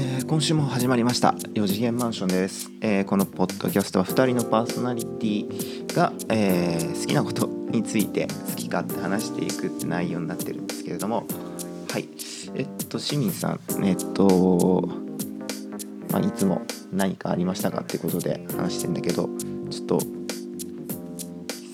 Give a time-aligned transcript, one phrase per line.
[0.00, 1.30] えー今週も始まりました。
[1.30, 11.26] 4次元マンションです、えーこのポッドキャストは2人のパーソナリティが、えー好きなことについて好き勝手話していくって内容になってるんですけれども。
[11.90, 12.08] はい。
[12.54, 14.88] えっと市民さんえっと、
[16.12, 16.62] まあ、いつも
[16.92, 19.28] 何かありましたかってことで話してんだけど
[19.70, 19.98] ちょっと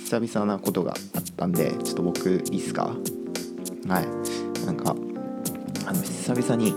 [0.04, 2.94] 久々なことがあったんでちょっと僕いいっすか？
[3.88, 4.64] はい。
[4.66, 4.94] なんか
[5.86, 6.72] あの久々に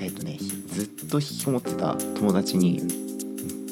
[0.00, 2.80] えっとねずっと引きこもってた友達に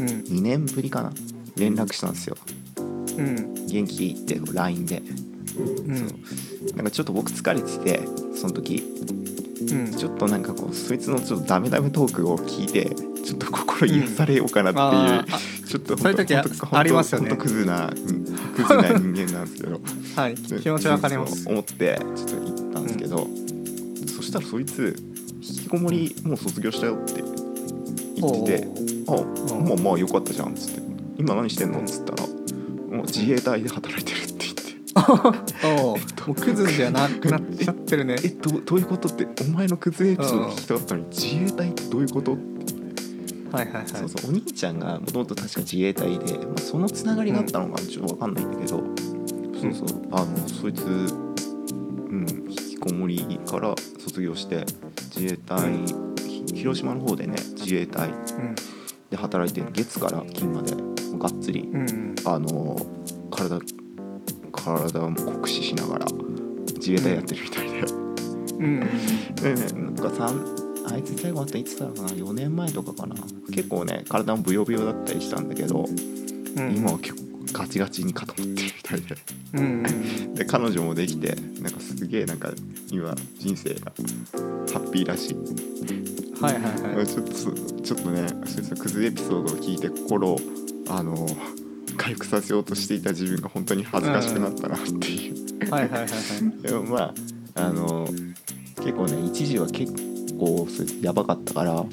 [0.00, 0.06] うん。
[0.06, 1.12] 2年ぶりかな
[1.56, 2.36] 連絡したんですよ。
[3.16, 3.66] うん。
[3.66, 5.02] 元気って LINE で。
[5.58, 5.96] うん。
[6.76, 8.82] なんかちょっと僕疲れててその時。
[9.70, 9.96] うん。
[9.96, 16.26] ちょっとなんかこうそいつのちょっとダメダメトークを聞いてちょっと心癒されようかなっていう、あーあちょっとそういう
[16.72, 17.30] ありますよね。
[17.30, 19.80] ほんとクズなうんクズな人間なんですけど。
[20.14, 20.34] はい。
[20.34, 21.44] 気持ちわかります。
[21.44, 23.26] そう思ってちょっと言ったんですけど、
[24.14, 25.15] そしたらそいつ引
[25.66, 27.22] きこもりもう卒業したよって。
[28.18, 28.68] 言ってて
[29.08, 29.68] 「あうん。
[29.68, 30.80] まあまあよかったじゃん」っつって
[31.18, 32.26] 「今何してんの?」っつったら
[32.96, 34.66] 「もう自衛隊で働いてる」って言って。
[35.66, 42.32] おお もうクズじゃなくなっちゃってるね「えどどういうこと?」って「お前のクズエピソード聞きたかったのに自衛隊ってどういうこと?」
[43.52, 43.84] はいはいはい。
[43.86, 54.64] そうそうお兄ちゃんがもともと確か自衛隊で、まあ、そのつながりがあったのかちょっと分かんないんだけど、そうそうあのそいつ、うん、引きこもりから卒業して
[55.16, 55.72] 自衛隊、
[56.26, 58.10] ひ広島の方でね自衛隊
[59.10, 60.72] で働いて月から金まで
[61.18, 62.14] がっつり、うんうん。
[62.24, 62.76] あの
[63.30, 63.58] 体
[64.52, 66.06] 体を酷使しながら
[66.74, 67.80] 自衛隊やってるみたいで。
[68.58, 70.10] うんなんか
[70.88, 73.16] あいつ最後あったいつだろうな4年前とかかな。
[73.52, 75.84] 結構ね体もブヨブヨだったりしたんだけど、
[76.56, 76.76] うん。
[76.76, 79.16] 今は結構ガチガチに固まってるみたいで
[80.34, 82.52] で彼女もできてなんかすげえなんか
[82.90, 85.34] 今人生がハッピーらしい、
[86.40, 87.06] はいはいはい。
[87.06, 88.28] ちょっとちょっとね
[88.78, 90.40] クズエピソードを聞いて心を
[90.88, 91.26] あの
[91.96, 95.70] 回復させようとしていた自分が本当に恥ずかしくなったなっていう。
[95.70, 96.62] はいはいはいはい。
[96.62, 97.14] でもまあ
[97.54, 98.06] あの
[98.76, 99.92] 結構ね一時は結
[100.38, 100.68] 構
[101.00, 101.84] やばかったから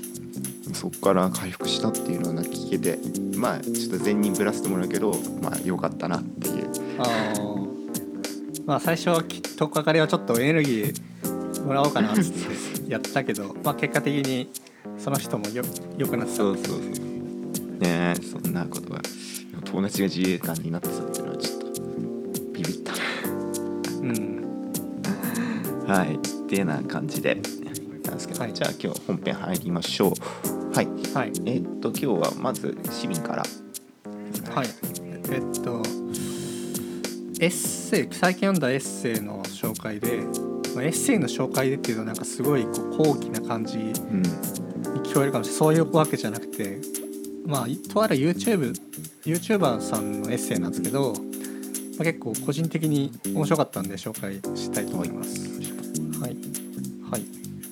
[0.73, 2.99] そこから回復したっていうのはな聞けて
[3.37, 6.69] まあちょっと善人ぶらせてもらうけどまあ良かったなっていう。
[6.99, 8.63] あー。
[8.65, 12.21] まあ最初はきとっかかりはちょっとエネルギーもらおうかなって
[12.87, 14.49] やったけどまあ結果的に
[14.97, 15.63] その人もよ
[15.97, 16.37] 良くなってた。
[16.37, 16.79] そうそうそう。
[17.79, 19.01] ねえそんなことが
[19.65, 21.81] 友達が自衛官になってたっていうのはちょっと
[22.53, 22.93] ビビった。
[24.01, 24.41] うん。
[25.87, 26.15] な はい。
[26.15, 26.17] っ
[26.47, 27.35] ていうような感じで
[28.05, 28.53] なんですけど、はい。
[28.53, 30.87] じゃあ今日本編入りましょうはい。
[31.13, 31.31] はい。
[31.45, 33.43] えっと今日はまず市民から。
[34.55, 34.67] はい。
[35.31, 35.83] えっと
[37.39, 40.23] エッセイ最近読んだエッセイの紹介で、
[40.73, 44.21] まあ、エッセイの紹介でっていうのはなんかすごいこう高貴な感じにうん。
[45.03, 45.59] 聞こえるかもしれない。
[45.59, 46.79] そういうわけじゃなくて
[47.45, 48.73] まあいとある YouTube
[49.25, 51.19] YouTuber さんのエッセイなんですけど、ま
[52.01, 55.39] あ、結構個人的に面白かったんで紹介したいと思います。
[56.19, 56.35] はい、
[57.11, 57.25] はい、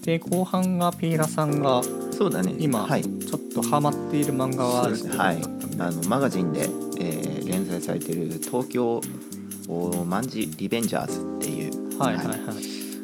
[0.05, 1.81] で後半がピーラさんが
[2.21, 2.53] そうだね。
[2.59, 3.01] 今、はい。
[3.01, 4.93] ちょっとハマっている漫画がある。
[4.93, 5.41] っていうことだはい。
[5.79, 9.01] あのマガジンで、えー連載されてる「東京
[9.67, 12.37] お卍リベンジャーズ」っていう、はいはいはい。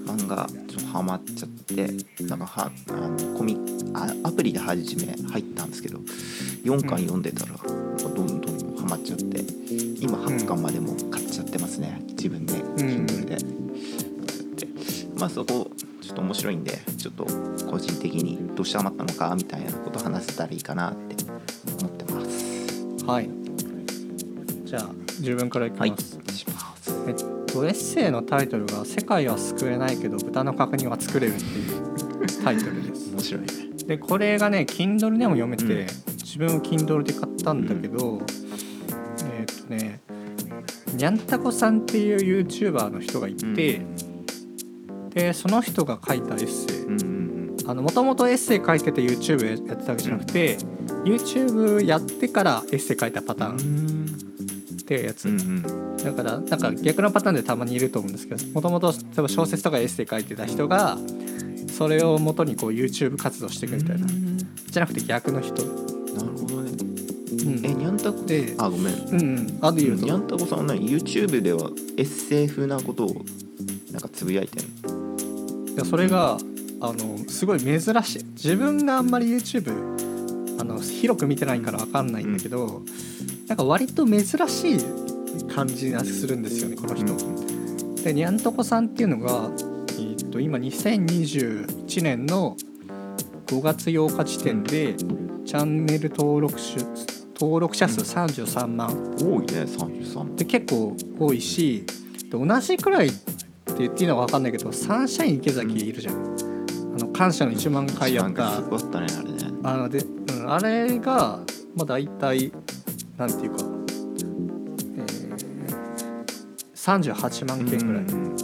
[0.06, 3.57] 漫画ちょっとハマっちゃってなんかはあのコミ
[3.95, 5.97] あアプリで初め入ったんですけど
[6.63, 9.44] 4巻読んでたら、どんどんどんハマっちゃって
[10.00, 12.03] 今8巻までも買っちゃってますね。
[12.09, 13.35] 自分で Kindle で。
[13.35, 14.67] で
[15.17, 17.25] まあそこちょっと面白いんでちょっと
[17.66, 21.16] 個人的にどうしてハマったのかみたいなこと話せたらいいかなって
[21.79, 23.06] 思ってます。
[23.06, 23.29] はい。
[24.66, 26.91] じゃあ自分からいきはい、ます、お願いします。
[27.07, 33.12] えっとエッセイのタイトルが「世界は救えないけど豚の角煮は作れる」っていう タイトルです。
[33.12, 33.47] 面白いね。
[33.85, 35.88] でこれがね Kindle でも読めて、うん。
[36.18, 38.22] 自分も Kindle で買ったんだけど、
[39.31, 40.01] えーっとね
[40.95, 43.81] にゃんたこさんっていう YouTuber の人がいて、
[45.13, 47.06] でその人が書いたエッセイ
[47.74, 50.58] もともとエッセイ書いてて YouTube やってたわけじゃなくて、
[51.04, 53.58] YouTube やってからエッセイ書いたパタうん。
[53.58, 54.06] ーン
[54.81, 55.98] っていうやつ、うんうん。
[55.98, 60.98] だからなんか逆のパターンでたまにいると思うんですけどもともと例えば小説とかエッセイ書いてた人が
[61.78, 66.72] それを元にこう YouTube 活動していくみたいな、じゃなくて逆の人、なるほどね。
[66.72, 67.66] うん。
[67.66, 68.24] え、にゃんたこ？
[68.25, 68.94] であ、ごめん。
[68.94, 69.60] うんうん。
[69.62, 70.06] あで言うと。
[70.06, 73.25] にゃんたこさんは何？YouTube ではエッセイ風なことを
[73.92, 75.74] なんかつぶやいてんの？
[75.75, 76.38] いやそれが
[76.79, 78.24] あのすごい珍しい。
[78.33, 82.81] 自分があんまり YouTube あの広く見てないから分かんないんだけど、
[83.47, 84.79] なんか割と珍しい
[85.53, 87.15] 感じがするんですよねこの人。
[88.03, 89.50] でにゃんとこさんっていうのが、
[89.89, 92.56] えーっと今2021年の
[93.47, 94.95] 5月8日時点で
[95.45, 96.80] チャンネル登録者
[97.39, 98.89] 登録者数33万
[99.19, 101.85] 多いね33で結構多いし
[102.30, 103.23] で同じくらいって
[103.80, 106.35] 言っていいのか分かんないけどサンシャイン池崎いるじゃん、
[107.18, 108.58] 感謝の1万回やった。
[108.58, 109.38] すごかったねあれね。
[109.64, 111.40] あので、うん、あれが
[111.75, 112.52] まあ大体
[113.18, 113.64] なんていうか、
[114.98, 118.38] えー、38万件ぐらい、うん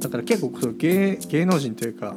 [0.00, 2.14] だから結構そう芸芸能人というか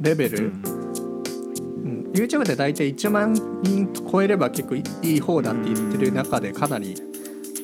[0.00, 6.94] レベル、うん、YouTube で大体1万人超えれば結構いい方だって言ってる中でかなり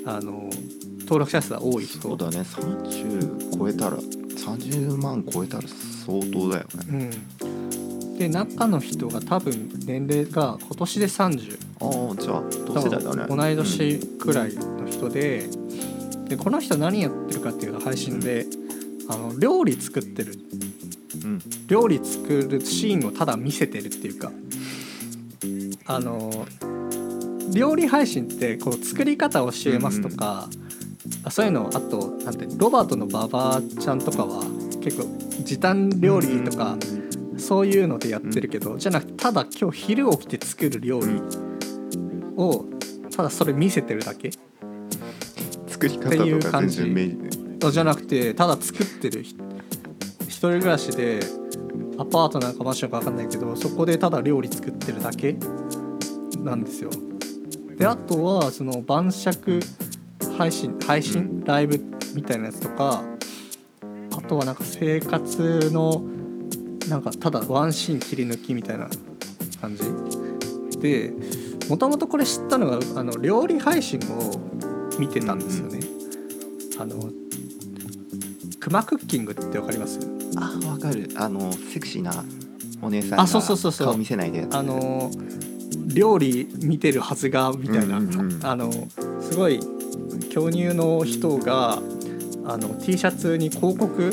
[0.05, 0.50] あの
[1.00, 2.00] 登録者数は多い人。
[2.00, 2.41] そうだね。
[2.41, 5.62] 30超えたら30万超えたら
[6.06, 7.11] 相当だよね。
[7.43, 15.49] うん、で中の人が多分年齢が今年で30ああじゃあ同世代だね同い年くらいの人で,、
[16.29, 18.47] でこの人何やってるかっていうと配信で
[19.08, 20.35] あの料理作ってる。
[21.25, 21.41] うん。
[21.67, 24.31] 料理作るシーンをただ見せてるっていうか。
[25.87, 26.46] あの
[27.53, 30.49] 料理配信ってこう作り方を教えますとか、
[31.25, 34.44] あそういうのあとなんてロバートのババアちゃんとかは
[34.81, 35.06] 結構
[35.44, 36.77] 時短料理とか、
[37.37, 41.23] そういうのでやってるけど、じゃなくてただ今日昼起きて作る料理
[42.37, 42.65] を
[43.15, 44.31] ただそれ見せてるだけ
[45.67, 46.79] 作り方っていうとか感じ。
[46.79, 49.37] 全然メじゃなくてただ作ってるひ
[50.23, 51.21] 一人暮らしで
[51.99, 55.37] アパートなんかマンションか分かんないけどそこでただ料理作ってるだけ
[56.38, 56.91] なんですよ。
[57.77, 59.61] であとはその晩酌
[60.38, 61.43] 配信配信？
[61.44, 61.79] ライブ
[62.15, 63.05] みたいなやつとかあ
[64.31, 66.05] とはなんか生活の
[66.88, 68.88] なんかただワンシーン切り抜きみたいな
[69.61, 69.82] 感じ。
[70.79, 71.12] で
[71.69, 74.41] もともとこれ知ったのがあの料理配信を
[75.00, 75.81] 見てたんですよね。
[76.79, 77.11] あの
[78.61, 79.99] クマクッキングってわかります？
[80.37, 81.11] あわかる。
[81.17, 82.25] あのセクシーな
[82.81, 83.88] お姉さんがあそうそうそうそう。
[83.88, 85.11] 顔見せないであの
[85.93, 88.47] 料理見てるはずがみたいな、うんうんうん。
[88.47, 88.71] あの
[89.21, 89.59] すごい
[90.31, 91.82] 巨乳の人が
[92.44, 94.10] あの T シャツに広告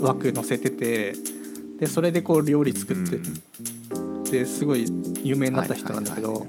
[0.00, 1.14] 枠載せてて
[1.78, 3.18] でそれでこう料理作って
[4.30, 4.86] ですごい
[5.22, 6.46] 有名になった人なんだけど、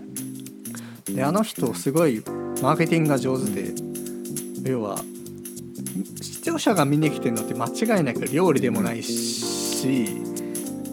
[1.06, 2.24] であの人すごい
[2.62, 3.74] マーケティングが上手で
[4.69, 4.98] 要は
[6.22, 10.07] 視聴者が見に来てるのって間違いなく料理でもないし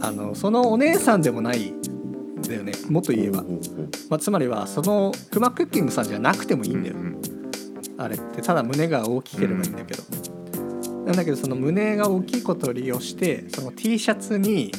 [0.00, 3.43] あのそのお姉さんでもないんだよねもっと言えば、
[4.11, 6.96] まあ、つまりはそのクマクッキングさんじゃなくてもいいんだよ、
[8.02, 10.02] あれってただ胸が大きければいいんだけど、
[11.04, 14.72] なんだけどその胸が大きいことを利用してその T シャツに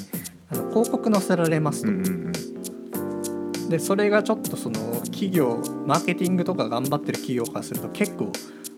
[0.49, 8.31] あの広告載せられますと、でそれがちょっとその企業マーケティングとか頑張ってる企業からすると結構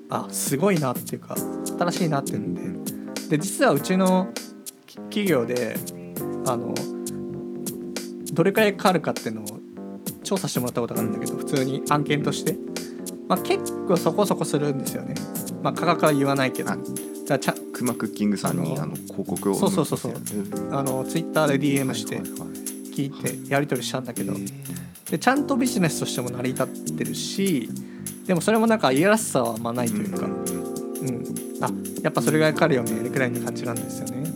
[0.10, 1.36] あすごいなっていうか
[1.78, 2.54] 新しいなっていうん
[2.86, 2.96] で。
[3.30, 4.32] で実はうちの
[4.86, 5.76] き企業で
[6.46, 6.76] あの
[8.34, 9.46] どれくらいかかるかっていうのを
[10.24, 12.56] 調査してもらったことがあるんだけど普通に案件として、
[13.28, 15.16] まあ、結構そこそこするんですよね、
[15.64, 16.72] まあ、価格は言わないけど。
[16.72, 16.90] あだか
[17.30, 20.14] らちゃクマクッキングさんにあの広告をそうそうそうそう。
[20.72, 24.34] あのツイッターで DM して聞いてやり取りしたんだけど、
[25.10, 27.68] でちゃんとビジネスとしても成り立ってるし
[28.28, 31.72] でもそれもなんかいやらしさはまないというか、うんあ
[32.04, 34.30] やっぱそれがかるよねくらいの感じなんですよね。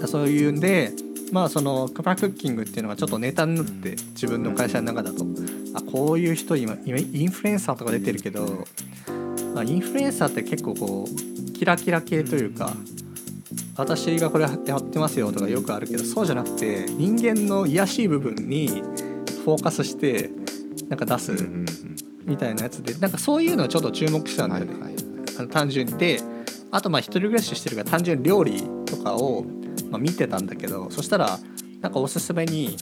[0.00, 0.92] だそういうんで
[1.30, 5.26] まあそのクマクッキングっていうのがちょっとネタになって自分の会社の中だと
[5.76, 8.66] あこういう人今今インフルエンサーとか出てるけど、
[9.54, 12.72] まあ、インフルエンサーって結構こうキラキラ系というか
[13.76, 18.68] 私がこれやってますよとかよくあるけどそうじゃなくて人間の癒やしい部分に
[19.44, 20.30] フォーカスして
[20.88, 21.66] なんか出すうんうん
[22.24, 25.06] みたいなやつでなんかそういうのはちょっと注目してたうんんだよね、はいはい
[25.38, 25.92] あの単純に。
[25.98, 26.18] で
[26.70, 29.44] あとまあ一人暮らししてるから単純に料理とかを、
[29.90, 31.38] まあ、見てたんだけどそしたら
[31.80, 32.76] なんかおすすめに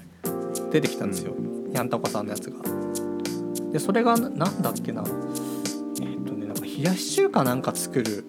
[0.71, 2.84] 出てきたんですよ、にゃんたこさんのやつが。
[3.75, 5.03] でそれがななんだっけな。
[6.01, 8.25] えっ、とねなんか冷やし中華なんか作る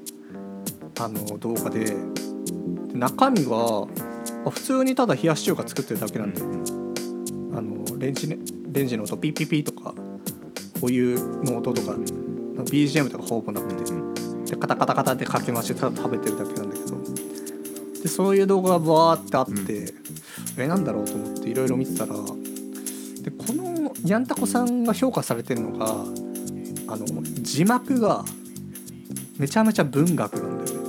[0.99, 1.85] あの動画で。
[1.85, 1.95] で
[2.95, 3.85] 中身が
[4.45, 6.47] あ普通にただ冷やし中華作ってるだけなんだよ、
[7.53, 8.39] あのレンジね
[8.71, 9.93] レンジの音ピッピッピとか
[10.81, 13.83] お湯の音とか BGM とかほぼなくて。
[14.49, 16.97] でカタカタカタってかけましてただ食べてるだけなんだけど。
[18.01, 19.93] でそういう動画がバーってあって、
[20.57, 22.15] えなんだろうと思っていろいろ見てたら
[24.05, 25.87] にゃんたこさんが評価されてるのが
[26.87, 27.05] あの
[27.41, 28.23] 字幕が
[29.37, 30.85] めちゃめちゃ文学なんだよね。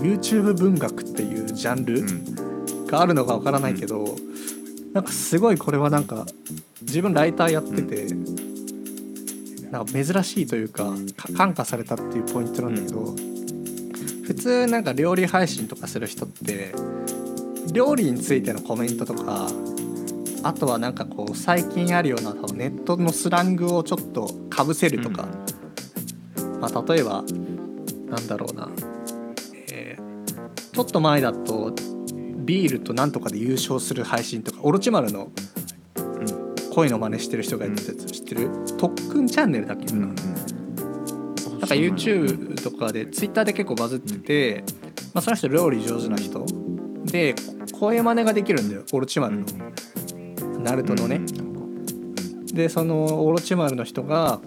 [0.00, 2.36] YouTube 文学っていうジャンル、うん。
[2.86, 4.16] があるのかわからないけど、
[4.92, 6.26] なんかすごいこれはなんか
[6.82, 8.06] 自分ライターやってて、
[9.70, 13.14] なんか珍しいというかか感化されたっていうポイントなんだけど、
[14.24, 16.72] 普通なんか料理配信とかする人って
[17.72, 19.50] 料理についてのコメントとか
[20.46, 25.26] あとはなんかこう最近あるようなネットのスラングをちょっとかぶせるとか、
[26.60, 27.24] まあ、例えば
[28.08, 28.68] なんだろうな、
[29.68, 30.06] えー
[30.72, 31.72] ちょっと前だと
[32.44, 35.30] ビールとなんとかで優勝する配信とかオロチマルの
[36.70, 38.50] 声の真似してる人がやってたやつ知ってる？
[38.76, 39.86] 特訓チャンネルだっけ？
[39.86, 40.14] な、うんうん。
[40.14, 44.64] なんか YouTube とかで Twitter で結構バズってて、
[45.14, 46.44] まあ、その人料理上手な人。
[47.06, 47.34] で
[47.72, 49.46] 声真似ができるんだよオロチマルの、
[50.58, 51.20] ナルトのね、
[52.52, 54.40] でそのオロチマルの人が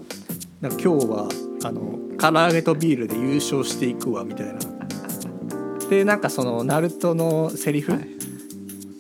[0.61, 1.29] なんか今日は
[1.63, 4.59] あの唐揚げとビールで優勝していくわみたいな。
[5.89, 8.07] でなんかそのナルトのセリフ、はい。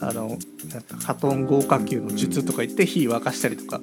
[0.01, 0.37] あの
[0.71, 3.81] なんかカトン豪華球の術とか言って火沸かしたりとか。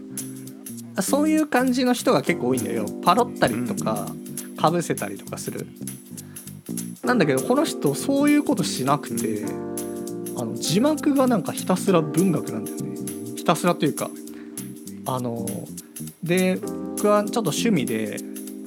[1.02, 2.87] そういう感じの人が結構多いんだよ。
[3.04, 4.09] パロったりとか
[4.56, 5.66] かぶせたりとかする。
[7.04, 9.45] なんだけどこの人そういうことしなくて
[10.38, 12.96] あの字幕がなんかひたすら文学なんだよね。
[12.96, 12.96] ひ
[13.47, 14.11] たすらというか
[15.07, 15.47] あの
[16.23, 16.57] で
[16.97, 18.19] 僕はちょっと趣味で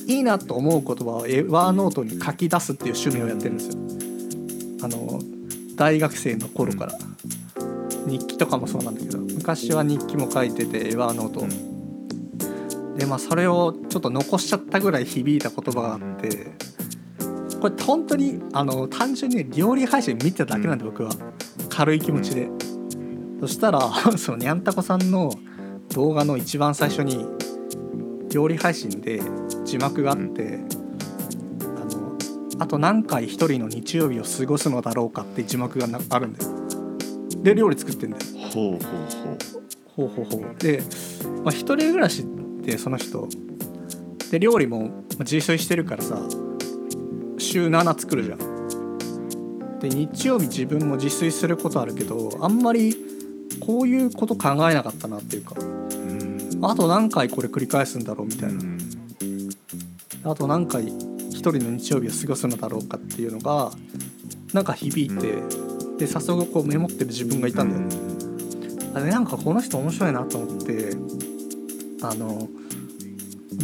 [0.07, 3.73] いいなと思う言葉をエワーノートに書き出すっていう趣味をやってるんですよ。
[4.81, 5.19] あの
[5.75, 6.97] 大学生の頃から、
[8.07, 16.47] 日記とかもそうなんだけど昔は日記も書いててエワーノート、でまあそれをちょっと残しちゃったぐらい響いた言葉があって
[17.61, 21.11] これ本当にあの単純に料理配信見てただけなんで僕は。
[21.79, 22.49] 軽い気持ちで
[23.39, 23.79] そしたら
[24.17, 25.31] そのにゃんたこさんの
[25.93, 27.25] 動画の一番最初に
[28.29, 29.21] 料理配信で
[29.65, 30.59] 字幕があって、
[31.61, 32.17] あの
[32.59, 36.51] あと何回一人の日曜日を過ごすのだろうかって字幕がなあるんだよ。
[37.41, 38.23] で料理作ってんだよ。
[38.53, 38.79] ほうほう
[39.97, 40.09] ほう。
[40.09, 40.63] ほうほうほう。
[40.63, 40.83] で、
[41.43, 42.25] まあ、一人暮らしっ
[42.63, 43.27] てその人
[44.31, 46.19] で料理もまあ自炊してるからさ
[47.37, 49.79] 週7作るじゃん。
[49.79, 53.08] で日曜日自分も自炊することあるけどあんまり
[53.69, 55.53] こういうこと考えなかったなっていうか。
[55.59, 56.59] うん。
[56.63, 58.63] あと何回これ繰り返すんだろうみたいな。
[60.23, 63.71] あと何回一人の日曜日を過ごすのだろうかっていうのが
[64.53, 65.35] なんか響いて、
[65.99, 67.81] で早速こうメモってる自分がいたんだよ。
[67.83, 70.95] ね、あれなんかこの人面白いなと思って
[72.01, 72.47] あの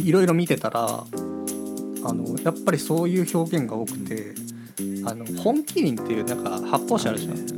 [0.04, 4.36] いろいろ見てたらあのやっぱりそういう表現が多くて
[5.04, 7.55] あの本麒麟っていうなんか発泡酒あるじゃん、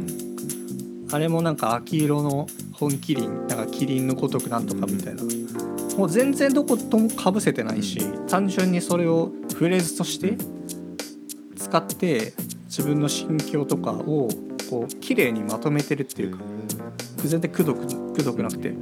[1.11, 5.23] あれもなんか秋色の本麒麟なんか麒麟のごとくなんとかみたいな、
[5.97, 10.37] もう全然どこともかぶせてないし単純にそれをフレーズとして
[11.57, 12.35] 使って
[12.67, 14.29] 自分の心境とかを
[14.71, 16.45] こう綺麗にまとめてるっていうか
[17.17, 18.75] 全然くどくくどくなくて。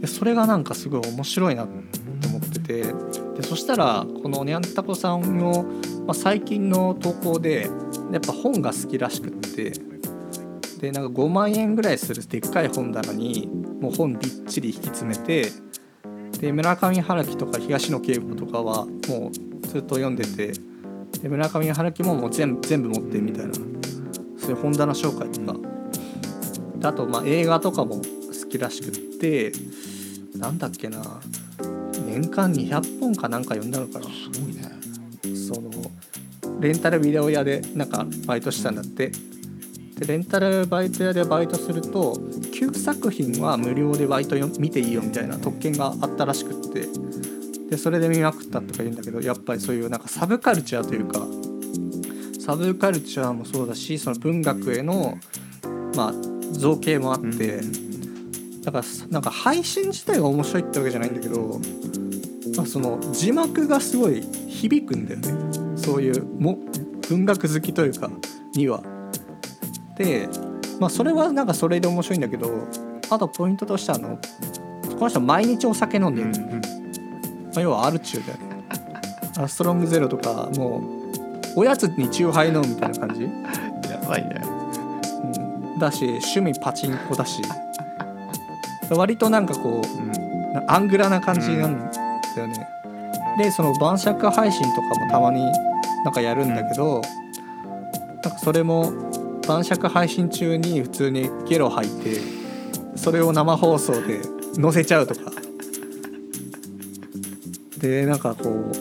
[0.00, 1.70] でそれがなんかすごい面白いなと
[2.28, 2.82] 思ってて。
[3.36, 5.64] でそしたらこのにゃんたこさんの、
[6.06, 7.70] ま、最近の投稿で
[8.10, 9.91] やっぱ本が好きらしくって。
[10.82, 13.48] でなんか5万円ぐらいするでっかい本棚に
[13.80, 15.46] もう本びっちり引き詰めて
[16.40, 20.52] で村上春樹とか東野圭吾とかはもうずっと読んでて
[21.22, 23.54] で村上春樹ももう全部全部持ってるみたいな
[24.36, 25.58] そういう本棚紹介とか。
[26.78, 28.02] であとまあ映画とかも好
[28.50, 29.52] きらしくって
[30.36, 31.00] なんだっけな
[32.08, 34.06] 年間200本かなんか読んだのかな。
[34.06, 34.68] すごいね。
[35.36, 35.70] その
[36.58, 39.12] レンタルビデオ屋でなんかバイトしたんだって
[40.02, 46.88] でレンタルバイト屋でバイトすると9作品は無料でバイトよ見ていいよみたいな特権があったらしくって。
[47.70, 51.26] でそれで見まくったとか言うんだけどやっぱりそういうなんかサブカルチャーというか
[52.44, 55.16] サブカルチャーもそうだしその文学への
[55.96, 56.12] まあ
[56.50, 57.60] 造形もあって、
[58.62, 61.60] だからなんか配信自体が面白いってわけじゃないんだけど、
[62.56, 65.76] まあ、その字幕がすごい響くんだよね。
[65.76, 66.58] そういうも
[67.08, 68.10] 文学好きというか
[68.54, 68.91] には。
[70.04, 70.28] で、
[70.80, 72.50] まあ、それはなんかそれで面白いんだけど
[73.10, 74.18] あとポイントとしてはあの
[74.96, 76.36] この人毎日お酒飲んでる、ま
[77.56, 78.26] あ、要はアルチュー
[79.36, 80.80] だよストロングゼロとかも
[81.56, 83.22] うおやつにチューハイ飲むみたいな感じ、
[83.90, 84.40] やばいね。
[85.72, 87.42] うん、だし趣味パチンコだし。
[88.90, 92.68] 割となんかこうなアングラな感じなんだよね、
[93.38, 95.42] でその晩酌配信とかもたまに
[96.04, 97.00] なんかやるんだけど、
[98.12, 98.92] なんかそれも
[99.46, 102.20] 晩酌配信中に普通にゲロ吐いて
[102.96, 104.20] それを生放送で
[104.54, 105.32] 載せちゃうとか。
[107.78, 108.72] でなんかこう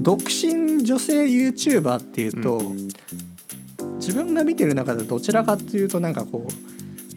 [0.00, 2.62] 独身女性 YouTuber っていうと、
[3.96, 6.52] 自分が見てる中でどちらかっていうとなんかこう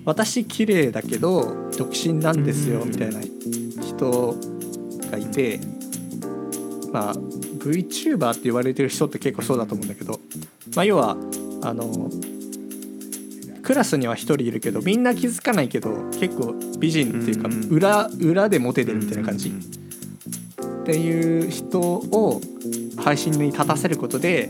[0.04, 4.36] 私綺麗だけど独身なんですよみたいな人
[5.12, 5.60] がいて
[6.92, 10.20] まあ VTuber って言われてる人って結構そうだと思うんだけど
[10.76, 11.18] まあ、要は
[11.64, 12.10] あの
[13.64, 17.70] クラスには1人いるけどみんな気づかないけど結構美人っていうかうんうん。
[17.70, 19.50] 裏裏でモテてるみたいな感じ。
[19.50, 19.82] うん
[20.82, 22.42] っていう人を
[22.98, 24.50] 配信に立たせることで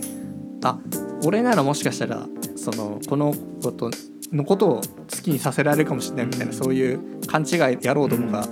[0.63, 0.79] あ
[1.25, 2.25] 俺ならもしかしたら
[2.55, 3.91] そのこのこと
[4.31, 4.81] のことを好
[5.21, 6.53] きにさせられるかもしれないみたいな、うん。
[6.53, 8.47] そういう勘違い野郎どもが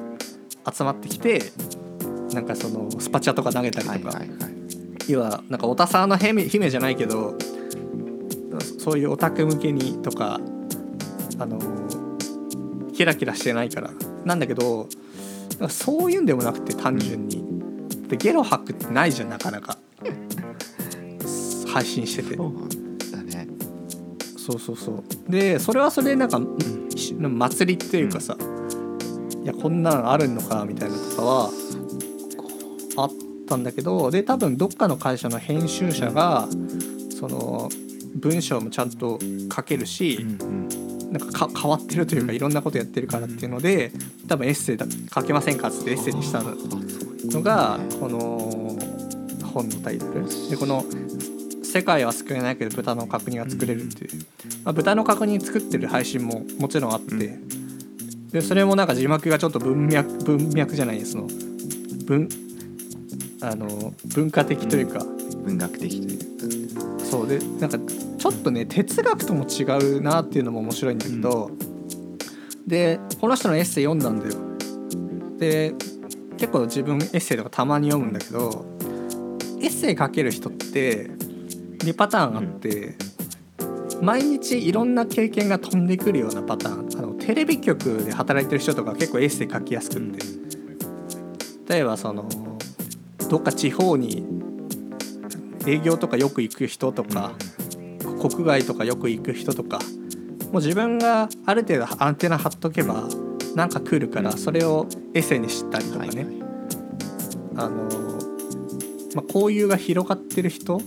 [0.72, 1.42] 集まってきて、
[2.34, 4.54] なんかそのスパチャとか投げたりとか、はいはいはい。
[5.08, 7.38] 要はなんかおたさの姫姫じゃないけど
[8.60, 10.40] そういうオタク向けにとか
[11.38, 11.60] あの
[12.94, 13.92] キラキラしてないから。
[14.26, 14.88] なんだけど
[15.70, 17.44] そういうんでもなくて単純に、
[18.08, 19.78] でゲロ吐くってないじゃんなかなか。
[21.72, 22.36] 配信してて。
[22.36, 22.54] そう
[23.12, 23.48] だね。
[24.38, 25.32] そうそうそう。
[25.32, 26.42] でそれはそれでなんか
[26.96, 28.36] し祭りっていうかさ、
[29.44, 31.50] いやこんなのあるのかみたいなとかは
[32.98, 33.12] あっ
[33.48, 36.48] たんだけどで多分どっかの会社の編集者が
[37.18, 37.70] その
[38.20, 39.20] 文章もちゃんと
[39.56, 43.92] 書けるし、うんなんかか変わってるというかいろんなことやってるからっていうので
[44.28, 48.78] 多分エッセイだ書けませんかっつってエッセイにしたののがこの
[49.52, 50.50] 本のタイトル。
[50.50, 50.86] でこの
[51.64, 54.12] 「世界は救えないけど豚の角煮は作れる」っていう、
[54.64, 57.40] まあ、豚の角煮作ってる配信ももちろんあって、
[58.32, 61.28] でそれもなんか字幕がちょっと文脈文脈じゃないその
[62.06, 62.30] 文
[63.42, 65.06] あの文化的というか、
[65.46, 67.06] 文学的というか。
[67.06, 67.28] そう。
[67.28, 67.80] でなんか
[68.20, 69.64] ちょっとね哲学とも違
[69.98, 71.52] うなっていうのも面白いんだけど、
[72.68, 74.36] でこの人のエッセイ読んだんだよ。
[75.38, 75.74] で
[76.38, 78.66] 結構自分エッセイとかたまに読むんだけど
[79.62, 81.10] エッセイ書ける人って
[81.80, 82.96] 2パターンあって、
[84.02, 87.00] 毎日いろんな経験が飛んでくるようなパターン。
[87.00, 90.20] あのテレビ局で働いてる人とか結構エッセイ書きやすくって。
[91.74, 92.28] 例えばその
[93.30, 94.26] どっか地方に
[95.68, 97.34] 営業とかよく行く人とか、
[98.20, 99.80] 国外とかよく行く人とか
[100.52, 103.08] もう自分がある程度アンテナ張っとけば
[103.56, 106.26] なんか来るからそれをエッセイにしたりとかね、
[107.56, 107.84] あの
[109.16, 110.82] まあ、交友が広がってる人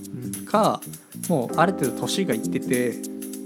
[0.46, 0.80] か
[1.28, 2.92] もうある程度年がいってて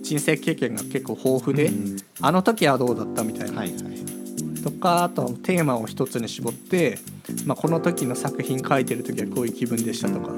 [0.02, 3.62] 人生経験が結構豊富で、うんあの時はどうだったみたいな、
[4.64, 6.98] とかあとはテーマを一つに絞って、
[7.44, 10.30] まあ、この時の作品書いてる時はこういう気分でしたとか。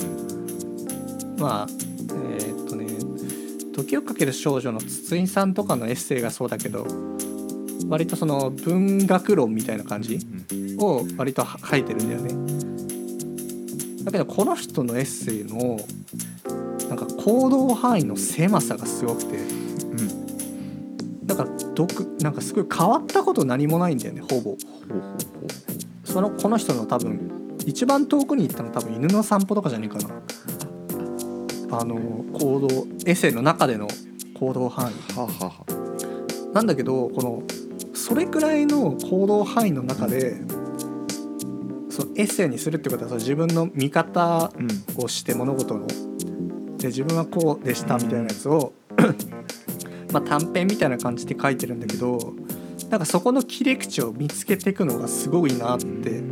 [1.39, 2.58] まあえーっとね
[3.79, 6.87] 「時をかける少女」の筒井さんとかのエッセイがそうだけど
[7.89, 10.19] 割とその文学論みたいな感じ
[10.79, 12.35] を割と書いてるんだよね。
[14.05, 15.79] だけどこの人のエッセイの
[16.89, 19.43] なんか行動範囲の狭さがすごくてう
[21.23, 24.57] んだから独なんかすごい変わったこと何もないんだよねほぼ。
[26.05, 27.31] そのこの人の多分
[27.67, 30.09] 一番遠くに行ったの多分犬の散歩とかじゃねえかな
[31.71, 31.97] あの
[32.39, 32.69] 行動
[33.07, 33.89] エッセイの中での
[34.39, 34.95] 行動範囲。
[34.95, 37.43] うはあはなんだけどこの
[37.95, 40.37] それくらいの行動範囲の中で
[41.91, 44.69] そのエッセイにするってことはその自分の見方うん。
[45.05, 45.87] をして物事の
[46.79, 48.73] で自分はこうでしたみたいなやつを
[50.13, 52.35] まあ短編みたいな感じで書いてるんだけど
[52.91, 56.23] なんかそこの切り口を見つけていくのがすごいなって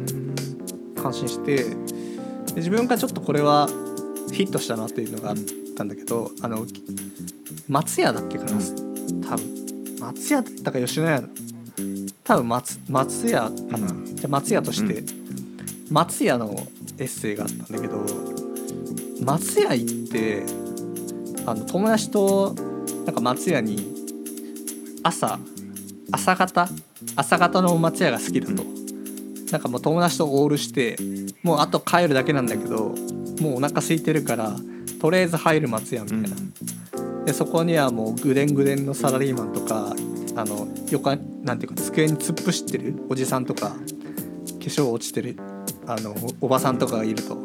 [1.01, 1.75] 感心してで
[2.57, 3.69] 自分がちょっとこれは
[4.33, 5.37] ヒットしたなっていうのがあっ
[5.77, 6.67] たんだけど、あの
[7.69, 8.53] 松屋だっけかな、
[9.29, 9.57] 多分。
[9.99, 11.23] 松屋だったか吉野家
[12.23, 14.05] 多分松松屋かな、うん。
[14.05, 15.03] じゃあ松屋として、
[15.91, 16.67] 松屋の
[16.99, 18.05] エッセイがあったんだけど
[19.23, 20.45] 松屋行って
[21.47, 22.55] あの友達と
[23.05, 23.95] なんか松屋に
[25.03, 25.39] 朝
[26.11, 26.69] 朝方
[27.15, 28.65] 朝方の松屋が好きだと、
[29.53, 30.97] なんかもう友達とオールして
[31.43, 32.95] もうあと帰るだけなんだけど
[33.41, 34.57] もうお腹空いてるから
[35.01, 36.29] とりあえず入る松屋みたいな、
[37.25, 39.95] でそこにはもうぐでんぐでんのサラリーマンとか
[40.37, 43.75] あの横なんていうか机に突っ伏してるおじさんとか化
[44.61, 45.37] 粧落ちてる
[45.87, 47.39] あのおおばさんとかがいると。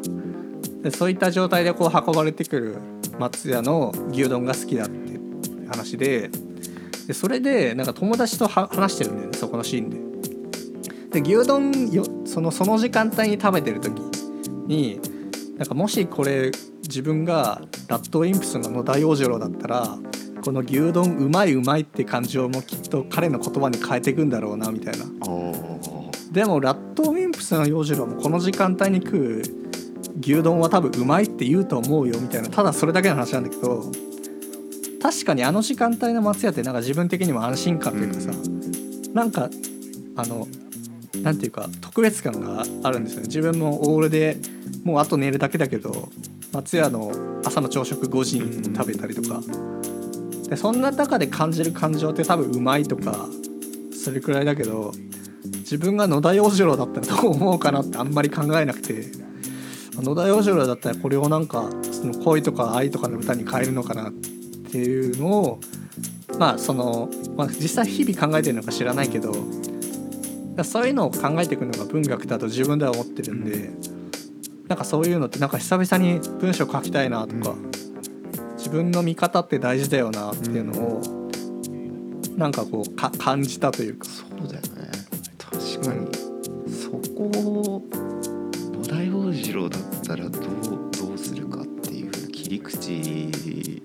[0.82, 2.76] でそういった状態でこう運ばれてくる
[3.18, 5.18] 松屋の牛丼が好きだって
[5.68, 6.30] 話で。
[7.06, 9.90] でそれでなんか友達とは話してるんだよねそこのシーン
[11.10, 11.20] で。
[11.20, 14.00] で牛丼よそのその時間帯に食べてる時
[14.66, 15.00] に
[15.56, 16.50] なんかもしこれ
[16.82, 19.98] 自分がラッドウィンプスの野田洋次郎だったら
[20.44, 25.04] この牛丼うまいうまいって感情もきっと彼の言葉に変えていくんだろうなみたいな。
[26.32, 29.42] でもラッドウィンプスの洋次郎もこの時間帯に食う
[30.20, 32.48] 牛丼は多分うまいって言うと思うよみたいな。
[32.48, 33.84] ただそれだけの話なんだけど
[35.02, 38.30] 確かにあの時間帯の松屋ってなんか自分的にも安心感というかさ、
[39.12, 39.50] なんか
[40.16, 40.46] あの
[41.20, 43.26] なんていうか特別感があるんですよね。
[43.26, 44.38] 自分もオールで
[44.84, 46.08] もうあと寝るだけだけど
[46.52, 47.12] 松屋の
[47.44, 49.40] 朝の朝食5時に食べたりとか、
[50.48, 53.26] でそんな中で感じる感情って多分うまいとか
[53.92, 54.92] それくらいだけど
[55.44, 59.06] 自分が野田洋次郎だったらどう思うかなってあんまり考えなくて
[59.94, 65.60] 野田洋次郎だったらこれをなんかその恋とか愛とかの歌に変えるのかなっていうのを
[66.38, 69.32] まあその、まあ、実際日々考えてるのか知らないけど
[70.64, 73.70] そういうのを考えていくのが文学だと自分では思ってるんで、
[74.68, 77.56] なんかそういうのってなんか久々に文章書きたいなとか、
[78.56, 81.02] 自分の見方って大事だよなっていうのを、
[82.36, 84.06] なんかこうか感じたというか。
[84.08, 84.90] そうだよね。
[85.38, 86.06] 確かに、
[86.72, 87.82] そこを
[88.78, 90.42] 野田洋次郎だったらどう
[90.98, 92.86] どうするかっていう切り口
[93.30, 93.80] で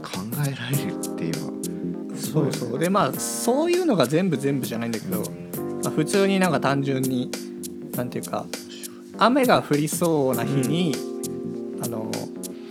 [0.00, 1.52] 考えられるっていうのは
[2.16, 2.78] そうそう。
[2.78, 5.22] でまあそういうのが全部全部じゃないんだけど、
[5.82, 7.30] まあ、普通になんか単純に
[7.94, 8.46] なんていうか
[9.18, 10.94] 雨が降りそうな日に、
[11.82, 12.10] あの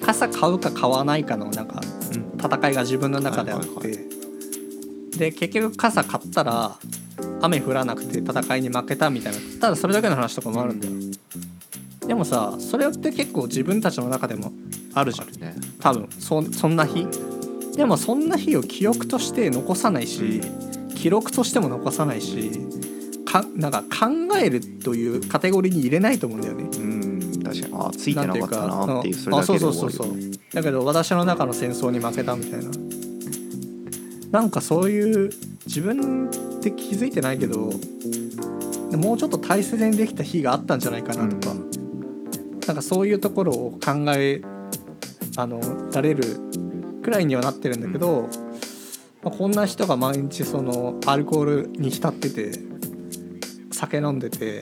[0.01, 1.81] 傘買うか買わないかのなんか
[2.37, 4.05] 戦いが自分の中であって、
[5.17, 6.77] で結局傘買ったら
[7.41, 9.39] 雨降らなくて戦いに負けたみたいな。
[9.59, 10.93] ただそれだけの話とかもあるんだよ、
[12.07, 14.51] でもさそれって結構自分たちの中でも
[14.95, 15.31] あるじゃん。
[15.39, 15.55] ね。
[15.79, 17.05] 多分そそんな日。
[17.75, 20.41] でもそんな日を記憶として残さないし、
[20.95, 22.51] 記録としても残さないし
[23.31, 26.63] かなんか考えるというカテゴリーに入れないと思うんだよね。
[26.63, 27.73] うん確かに。
[27.73, 30.31] あついてなかったなっていうそれあだけで終わるそうそうそうそう。
[30.53, 32.71] だけど私の中の戦争に負けたみたいな。
[34.31, 35.29] なんかそういう
[35.65, 37.69] 自分って気づいてないけど
[38.97, 41.53] もうちょっと大切にできた日があったんじゃないかなとか、
[42.67, 44.41] なんかそういうところを考え
[45.37, 45.59] あの
[45.91, 46.23] られる
[47.03, 47.81] くらいにはなってるん。
[47.81, 48.29] だけど、
[49.23, 52.70] まあ、こんな人が毎日そのアルコールに浸ってて
[53.81, 54.61] 酒飲んでて。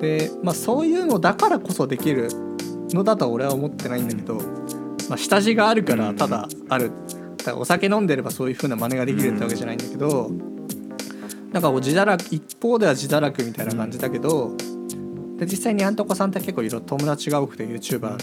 [0.00, 2.28] で、まあ、そういうのだからこそできる
[2.90, 4.34] のだとは俺は思ってないんだけど、
[5.08, 6.92] まあ、下地があるからただある、
[7.38, 10.30] だからお酒飲んでればそういう風な真似ができるってわけじゃないんだけど、
[11.52, 14.54] なんか自堕落一方では自堕落みたいな感じだけど、
[15.38, 18.18] で実際にあんとこさんって結構いろいろ友達が多くて YouTuber の。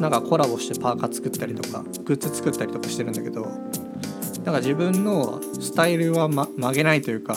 [0.00, 7.36] なんかコラボしてパーカー作ったりとかグッズ作ったりとかしてるんだけどなんか自分のスタイルは、ま、曲げないというか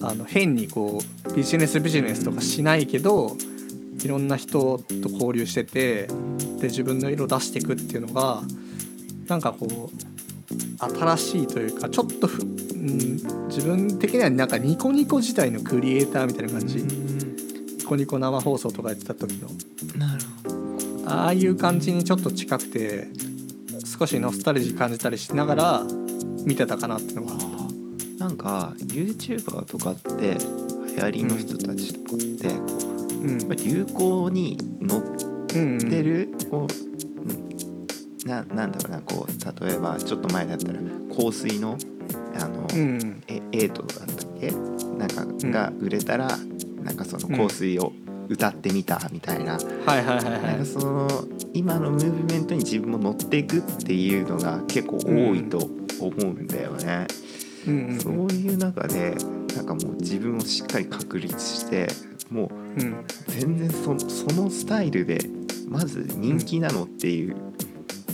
[0.00, 3.36] あの変にこうビジネスビジネスとかしないけど
[4.02, 6.06] いろんな人と交流してて
[6.60, 8.42] で自分の色出していくっていうのが
[9.26, 10.18] なんかこう
[10.78, 19.48] 新しいというかちょっとふ、うん、自分的にはなんかニコニコ自体のクリエイターみたいな感じ、ニコニコ生放送とかやってた時の。
[21.06, 23.08] ああいう感じにちょっと近くて
[23.98, 25.82] 少しノスタルジー感じたりしながら
[26.44, 27.32] 見てたかなっていうのが
[28.18, 30.36] なんか YouTuber とかって
[30.96, 32.54] 流行りの人たちとかってこ
[33.10, 35.02] ううん流行に乗っ
[35.54, 37.48] うんてる、こううん。
[38.28, 40.78] ななんだろうなこう例えばちょっと前だったら
[41.16, 41.78] 香水の
[42.38, 44.50] あの、うんえエイトだったっけ？
[44.98, 46.28] なんかが売れたら、
[46.82, 47.92] なんかその香水を
[48.28, 49.60] 歌ってみたみたいな,、は
[49.96, 50.42] いはいはいはい。
[50.42, 51.08] なんかその
[51.54, 55.58] 今のムーブメントに自分も乗っていくっていうのが結構多いと
[56.00, 57.06] 思うんだよね。
[57.22, 59.14] うんうんそういう中で
[59.56, 61.88] なんかもう自分をしっかり確立して
[62.30, 65.18] もううん全然そそのスタイルで
[65.68, 67.36] まず人気なのっていう、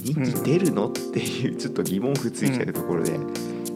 [0.03, 3.13] 人気出るのっていうちょっと疑問符ついてるところで、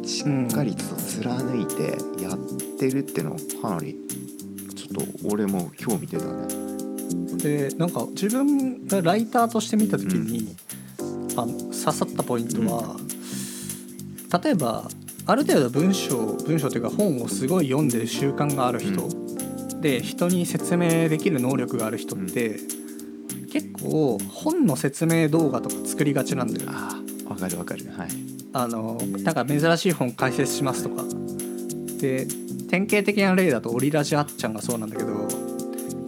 [0.05, 2.39] しっかりと貫いてやっ
[2.79, 3.97] てるってのはかなり
[4.75, 6.69] ちょっと俺も興味出たね。
[7.37, 10.57] でなんか自分がライターとして見た時に、
[11.37, 12.97] あの刺さったポイントは、
[14.43, 14.89] 例えば
[15.29, 19.07] ある程度文章文章というか本をすごい読んでる習慣がある人、
[19.83, 22.59] で人に説明できる能力がある人って、
[23.53, 26.71] 結構本の説明動画とか作りがちなんだよ。
[26.73, 27.85] ああわかるわかる。
[27.91, 28.09] はい。
[28.55, 31.05] あのなんか珍しい本解説しますとか。
[32.01, 32.27] で
[32.71, 35.29] 典型的な例だとオリラジあっちゃんがそうなんだけど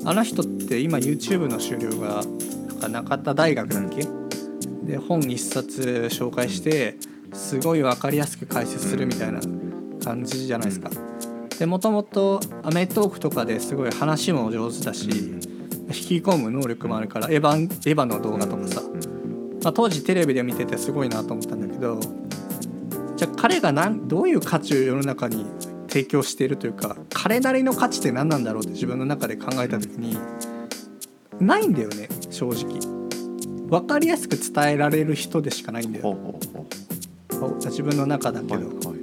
[0.06, 2.22] あの人って今 YouTube の終了が
[2.70, 4.06] なんか中田大学だっけ、
[4.84, 6.96] で本一冊紹介して
[7.32, 9.40] すごい分かりやすく解説するみたいな
[10.04, 10.90] 感じじゃないですか。
[11.58, 15.10] でもともと『アメトーーク』とかですごい話も上手だし、
[15.88, 18.82] 引き込む能力もあるからエヴァンエヴァの動画とかさ、
[19.62, 22.00] まあ、当時テレビで見ててすごいなと思ったんだけど
[23.16, 25.44] じゃあ彼がなんどういう価値を世の中に
[25.88, 30.16] 提供しているというか彼なりの価値って何なんだろうって自分の中で考えた時に
[31.40, 33.00] ないんだよね正直。
[33.68, 36.16] 分かりやすく伝えられる人でしかないんだよ
[37.48, 38.96] 自分の中だけど、はいはいは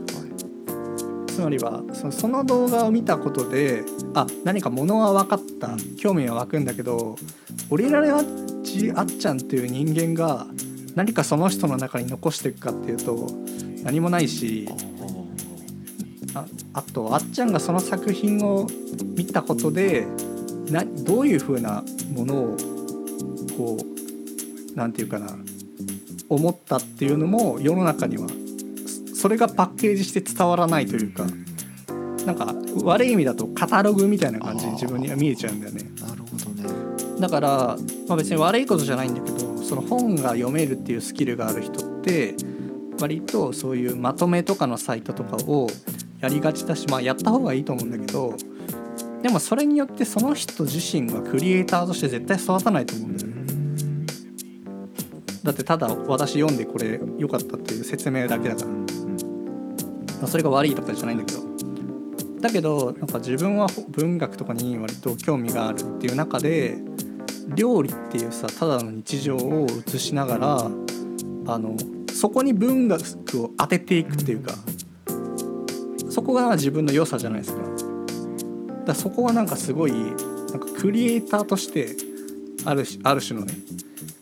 [1.25, 1.31] い。
[1.31, 3.83] つまりはそのその動画を見たことで
[4.15, 7.15] あ何かものは分かった興味は湧くんだけど
[7.69, 10.45] オリラレアッチじあっちゃんっていう人間が
[10.95, 13.27] 何かその人の中に残していくかっていうと
[13.83, 14.67] 何もないし
[16.33, 18.67] ああとあっちゃんがその作品を
[19.15, 20.05] 見たことで
[20.69, 22.57] などういうふうなものを
[23.57, 23.77] こ
[24.73, 25.27] うなんていうかな
[26.29, 28.27] 思ったっていうのも世の中には
[29.13, 31.25] そそれがパッケージして伝わらないというか
[32.25, 35.83] なんか悪い意味だとカタログみたいな感じに自分には見えちゃうんだよね。
[35.99, 42.35] なるほどねだから、まあ、別に悪いことじゃないんだけどその本が読めるっていうスキルがある人って
[43.01, 45.67] 割とそういうまとめとかのサイトとかを
[46.21, 48.35] やりがちだし、まあ、やった方がいいと思うんだけど
[49.21, 53.36] でもそれによってその人自身がクリエイターとして絶対育たないと思うんだよね。
[55.47, 58.75] だってただ私読んでこれ良かったっていう説明だけだから、ま
[60.23, 61.47] あ、それが悪いとかじゃないんだけど。
[62.41, 66.77] だけどなんか自分は文学とかに割と興味があるっていう中で
[67.55, 70.55] 料理っていうさただの日常を映しながら
[71.47, 71.75] あの
[72.13, 73.01] そこに文学
[73.41, 74.53] を当てていくっていうか
[76.09, 77.61] そこが自分の良さじゃないですか。
[78.85, 80.13] だそこはなんかすごいなん
[80.59, 81.95] かクリエイターとして
[82.65, 83.53] あるしある種のね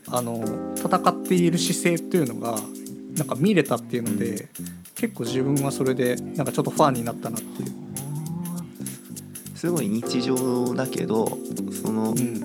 [0.07, 0.43] あの
[0.75, 2.59] 戦っている姿勢っていうのが
[3.17, 4.47] なんか見れたっていうので
[4.95, 7.71] 結構自分はそれでなんかちょっとファンになったなっていう。
[9.55, 11.37] すごい日常だけど
[11.71, 12.43] そのうん。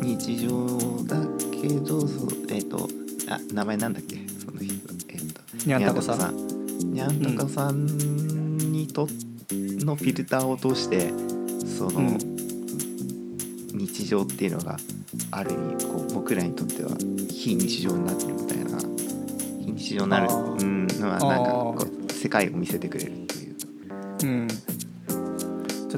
[0.00, 0.48] 日常
[1.04, 1.16] だ
[1.50, 2.88] けどそうえっ、と
[3.28, 4.16] あ名前なんだっけ？
[4.38, 4.74] その人
[5.08, 6.36] えっ、とにゃんたこさん。
[6.92, 7.86] にゃんたこさん
[8.72, 9.08] にと
[9.50, 11.10] のフィルターを通して
[11.66, 12.37] その、うん
[13.98, 14.76] 日常っていうのが
[15.32, 16.90] ある意味こう僕らにとっては
[17.28, 18.78] 非日常になってるみたいな。
[18.78, 20.28] 非日常になる。
[20.30, 20.86] うん。
[20.86, 23.56] のはなんかこあう世界を見せてくれるっていう。
[24.22, 24.54] うん、じ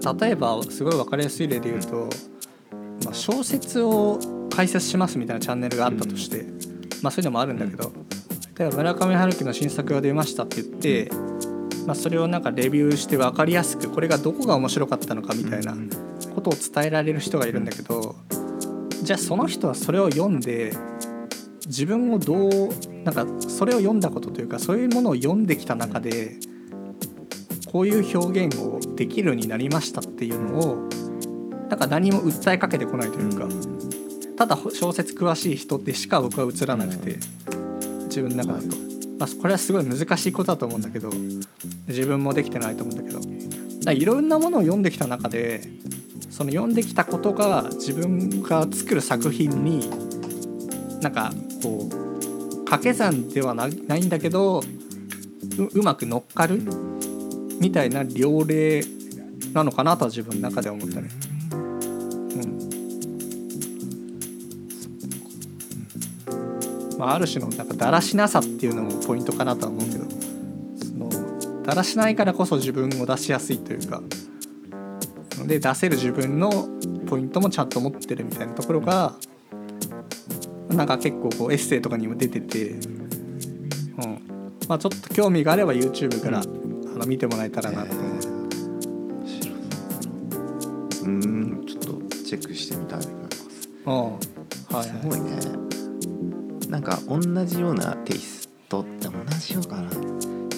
[0.02, 2.08] ゃあ例えばすごい分かりやすい例で言うと、
[3.04, 4.18] まあ、小説を
[4.50, 6.46] 解説しますみたいなチャンネルがあったとして、
[7.02, 7.92] まあそういうのもあるんだけど、
[8.58, 11.10] 例えば村上春樹の新作が出ましたって言って、
[11.86, 15.74] まあ、それをなんかレビューして分かりやすくこれがどこが面白かったのかみたいな
[16.30, 18.16] ことを伝えられる人がいるんだけど
[19.02, 20.72] じゃあその人はそれを読んで
[21.66, 22.70] 自分をどう
[23.04, 26.36] なんかそれを読んだことというかそういうものを読んできた中で
[27.70, 30.88] こういう表現をできるようになりましたっていうのを
[31.68, 33.46] なんか何も訴えかけてこないというか、
[34.36, 37.18] ただ小説詳しい人でしか僕は映らなくて、
[38.06, 38.66] 自分の中だと、
[39.20, 41.10] まあ、これはすごい難しいことだと思うんだけど
[41.86, 45.62] 自分もできてないと思うんだけどいろんなものを読んできた中で
[46.40, 49.90] その読んできたことが自分が作る作品に
[51.02, 54.64] なんかこう掛け算ではなないんだけどう
[55.74, 56.62] うまく乗っかる
[57.60, 58.82] みたいな両例
[59.52, 61.10] なのかなとは自分の中では思ったね。
[61.52, 61.56] う
[66.96, 70.06] んまあ、ある種のなんかだらしなさっていうのもポイントかなとは思うけど
[70.86, 71.10] その
[71.64, 74.00] だらしないからこそ自分を出しやすいというか
[75.50, 76.68] で出せる自分の
[77.08, 79.16] ポイントもちゃんと持ってるみたいなところが
[80.68, 82.80] なんか結構こうエッセイとかにも出てて、うん。
[84.68, 88.04] まあ、ちょっと興味があれば YouTube から、あの見てもらえたらなと思う。
[91.02, 91.66] うーん。
[91.66, 93.68] ちょっとチェックしてみたいと思います。
[93.86, 94.76] うん。
[94.76, 95.36] はいすごいね。
[96.68, 98.82] なんか同じようなテイスト。
[98.82, 99.90] って同じようかな。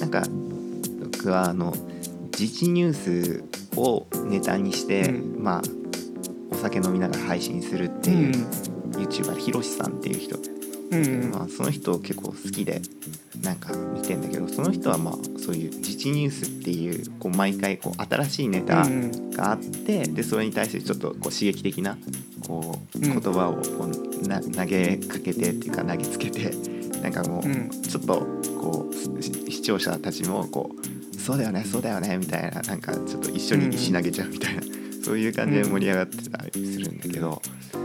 [0.00, 0.22] なんか
[1.10, 1.74] 僕はあの
[2.32, 5.42] 時事ニュースをネタにして、うん。
[5.42, 5.62] まあ
[6.52, 8.46] お酒飲みながら配信するってういう
[8.92, 10.36] YouTuber ひろしさんっていう人、
[10.90, 12.82] うんまあ、その人結構好きで
[13.40, 21.96] なんか見てんだけどその人はまあそういう時事ニュースっていうこう毎回こう新しいネタうんがあってでそれに対してちょっとこう刺激的な
[22.46, 23.88] こううん言葉をこ
[24.22, 26.50] うな投げかけてっていうか投げつけて
[27.00, 27.70] なんかもううん。
[27.70, 28.26] ちょっと
[28.60, 30.91] こうし視聴者たちもこう
[31.22, 34.62] そうだよねそうだよねみたいななんかちょっと一緒に石投げちゃうみたいな、
[35.04, 37.40] そういう感じで盛り上がってたりするんだけど、
[37.74, 37.78] う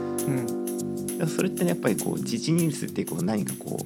[1.24, 1.28] ん。
[1.28, 3.86] それってねやっぱりこう時事ニュースってこう何かこう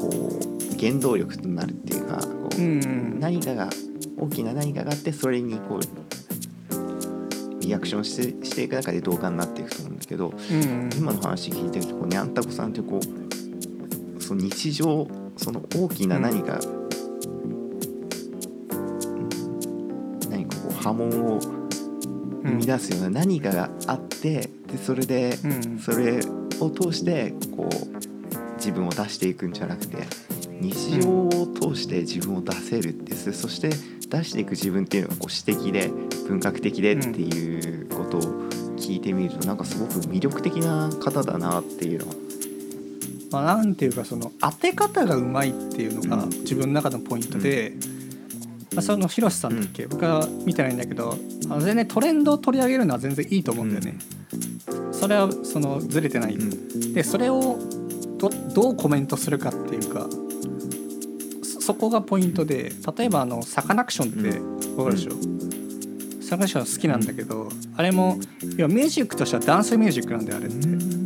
[0.00, 3.68] こう原動力となるっていうかこう、うん何かが
[4.18, 5.80] 大きな何かがあってそれにこう
[7.62, 15.06] リアクションしてしていく中で動画になっていくと思うんだけどうん今の話聞いてるとこうにゃんたこさんってこうその日常
[15.42, 16.80] その大きな何か、うん
[20.30, 21.40] 何かこう波紋を
[22.44, 25.78] 生み出すような何かがあってでそれでうん。
[25.78, 26.20] それ
[26.60, 30.06] を通してこう自分を出していくんじゃなくて
[30.60, 33.70] 日常を通して自分を出せるってそそして
[34.08, 35.90] 出していく自分っていうのがこう詩的で
[36.28, 38.20] 文学的でっていうことを
[38.76, 42.14] 聞いてみるとなんかすごく魅力的な方だなっていうのは
[43.30, 46.30] まあ、なんていうかその当て方がうまいっていうのがうん。
[46.30, 47.74] 自分の中のポイントで、
[48.74, 51.16] まあ、その広瀬さんだっけ、僕は見てないんだけど
[51.48, 53.98] あの全然トレンドを取り上げるのは全然いいと思うんだよね。
[54.92, 56.92] それはそのずれてない、うん。
[56.92, 57.58] でそれを
[58.18, 60.06] どどうコメントするかっていうか
[61.42, 64.40] そそこがポイントで例えばあのサカナクションって
[64.76, 65.12] 分かるでしょ、
[66.20, 68.18] サカナクション好きなんだけどあれも
[68.56, 70.99] 要はミュージックとしてはダンスミュージックなんだよあれって。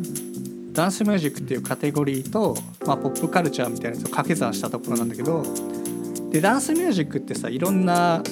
[0.74, 5.44] ダンスミュージックっていうカテゴリーと、まあ、ポップカルチャーみたいなやつを掛け算したところなんだけど
[6.30, 8.22] でダンスミュージックってさいろんな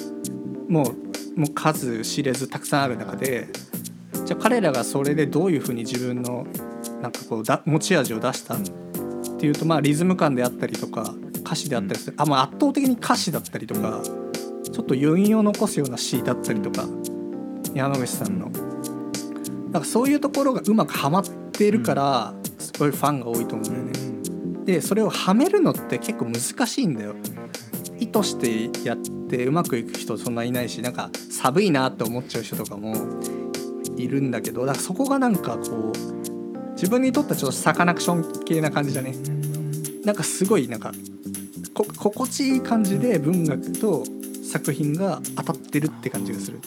[0.67, 3.47] もうもう数知れずたくさんある中で
[4.25, 6.45] じゃあ彼らがそれでどういうふうに自分の
[7.01, 8.59] なんかこうだ持ち味を出したっ
[9.39, 16.85] ていうとまあリズム感であったりとか歌詞であったりする、あまあ、圧倒的に歌詞だったりとかちょっと余韻を残すような詩だったりとか
[17.73, 18.49] 山口さんの。
[19.71, 24.65] なんかそういうところがうまくはまっているからすごいファンが多いと思うんだよね。
[24.65, 27.15] でそれをはめるのって結構難しいんだよ。
[27.99, 28.97] 意図してやっ
[29.29, 32.95] てうまくいく人そんないないしなんか寒いなって思っちゃう人とかも
[33.97, 39.15] いるんだけどだからそこがなんかこう自分にとってはちょっとサカナクション系な感じだね？
[40.03, 40.91] なんかすごいなんか
[41.73, 44.03] こ心地いい感じで文学と
[44.43, 46.59] 作品が当たってるって感じがする。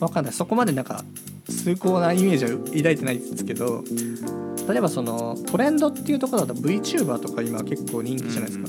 [0.00, 0.32] わかんない。
[0.32, 1.04] そこまでなんか
[1.48, 3.84] 崇高なイメージは抱いてないんですけど
[4.68, 8.68] 例えばそのトレンドっていうところだと VTuber とか今結構人気じゃないですか。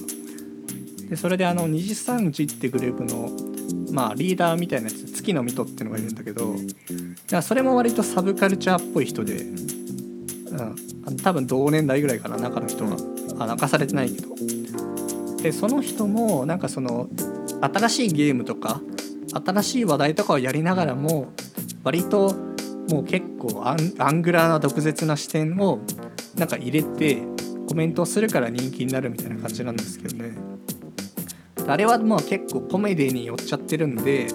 [1.10, 3.30] でそれであの二次三次ってグループの、
[3.94, 6.54] まあ、リーダーみたいなやつ月の水戸っていうのがいるんだけど
[7.30, 12.98] だそれも割とサブカルチャーっぽい人で、うん、あの多分同年代ぐらいかな中の人が
[13.40, 14.36] あ明かされてないけど。
[15.42, 17.08] でその人もなんかその
[17.62, 18.82] 新しいゲームとか
[19.46, 21.28] 新しい話題とかをやりながらも
[21.84, 22.36] 割と
[22.90, 25.80] もう結構アンアングラーな毒舌な視点を
[26.38, 27.22] なんか入れて
[27.68, 30.32] コメントをするから人気になるみたいな感じなんですけどね。
[31.68, 34.28] あれはもう結構コメディに寄っちゃってるんで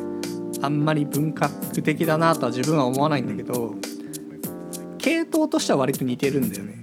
[0.61, 3.75] あんまり文学的だなとは自分は思わないんだけど
[4.99, 6.79] 系統としては割と似てるんだよね。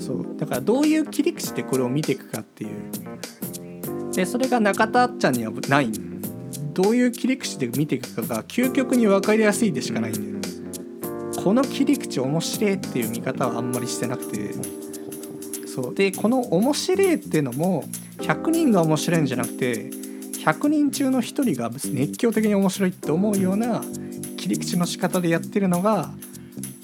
[0.00, 0.36] そう。
[0.38, 2.70] だからどういう切り口でこれを見ていくかっていう。
[4.12, 5.90] でそれが中田あっちゃんにはない
[6.72, 10.40] どういう切り口で見ていくかが究極に分かりやすいでしかないんだよね。
[11.42, 14.54] この切り口面白いっていう見方はあんまりしてなくて。
[15.66, 15.94] そう。
[15.94, 17.84] でこの面白いっていうのも
[18.18, 19.90] 100人が面白いんじゃなくて
[20.44, 23.82] 100人中の1人が熱狂的に面白いって思うような
[24.36, 26.10] 切り口の仕方でやってるのが、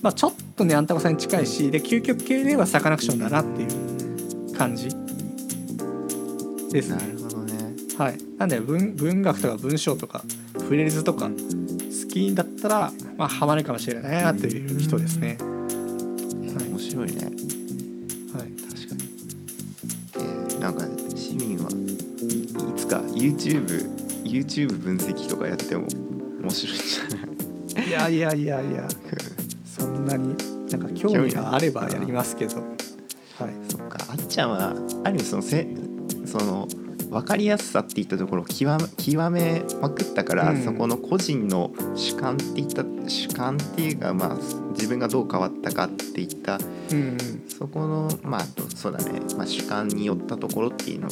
[0.01, 4.89] まあ、ちょっとねあんたこさんに近いしで究極系ではサカナクションだなっていう感じ
[6.71, 7.18] ですなね。
[7.99, 10.23] はい、なんで文文学とか文章とか
[10.69, 11.33] フレーズとか好
[12.09, 15.37] きだったら、まあ、ハマるかもしれないなっていう人ですね。
[15.41, 15.45] は
[16.65, 16.69] い。
[16.69, 17.25] 面白いね。
[17.25, 19.03] はい、確かに、
[20.15, 20.85] えーなんか
[21.17, 21.75] 市民はい
[22.45, 23.67] いつか YouTube,
[24.23, 25.89] YouTube 分析とかやっても
[26.41, 27.89] 面白いんじゃない？
[27.89, 28.89] いやいやいやいや。
[29.65, 30.37] そんなに
[30.71, 32.67] なんか興味があればやりますけど、はい、
[33.69, 33.99] そっか。
[34.09, 35.67] あっちゃんはある意味そのせ
[36.27, 36.69] その
[37.19, 40.63] 分かりやすさっていったところを極め極めまくったから、うん。
[40.63, 44.37] そこの個人の主観っていった主観っていうかまあ
[44.71, 46.59] 自分がどう変わったかっていった。
[46.93, 47.19] うん。
[47.49, 51.11] そこのまあそうだね、まあ、主観によったところっていうのを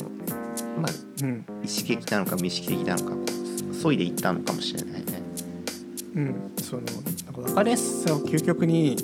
[0.81, 1.45] まあうん。
[1.65, 5.23] 意識的なのか無意識的なのかこう削いでいったのかもしれないね。
[6.15, 6.35] うん。
[6.63, 8.97] そのなんか分かりやすさを究極に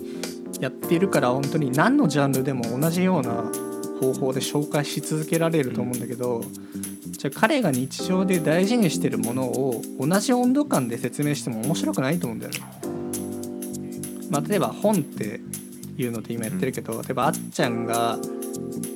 [0.61, 3.51] やっているから本当に何のジャンルでも同じような
[4.01, 6.43] 方法で紹介し続けられると思うんだけど、
[7.23, 12.59] じゃあ彼が日常で大事にしてるものを同じ温度感で説明しても面白くないと思うんだよね。
[14.29, 15.41] まあ、例えば本って
[15.97, 18.19] いうので今やってるけど、例えばあっちゃんが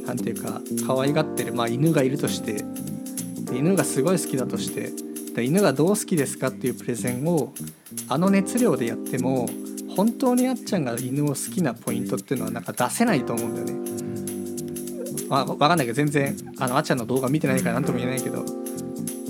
[0.09, 2.65] なんていうか可愛がってる、まあ、犬がいるとして
[3.53, 4.91] 犬がすごい好きだとして
[5.41, 7.53] 犬がどう好きですかっていうプレゼンを
[8.09, 9.48] あの熱量でやっても
[9.94, 13.86] 本当にあっちゃんが犬を好きなポイントっていうのはなんか出せないと思うんだよね。
[15.29, 18.56] まあ、わかんないけど全然あのあっちゃんの動画見てないから何とも言えないけどだか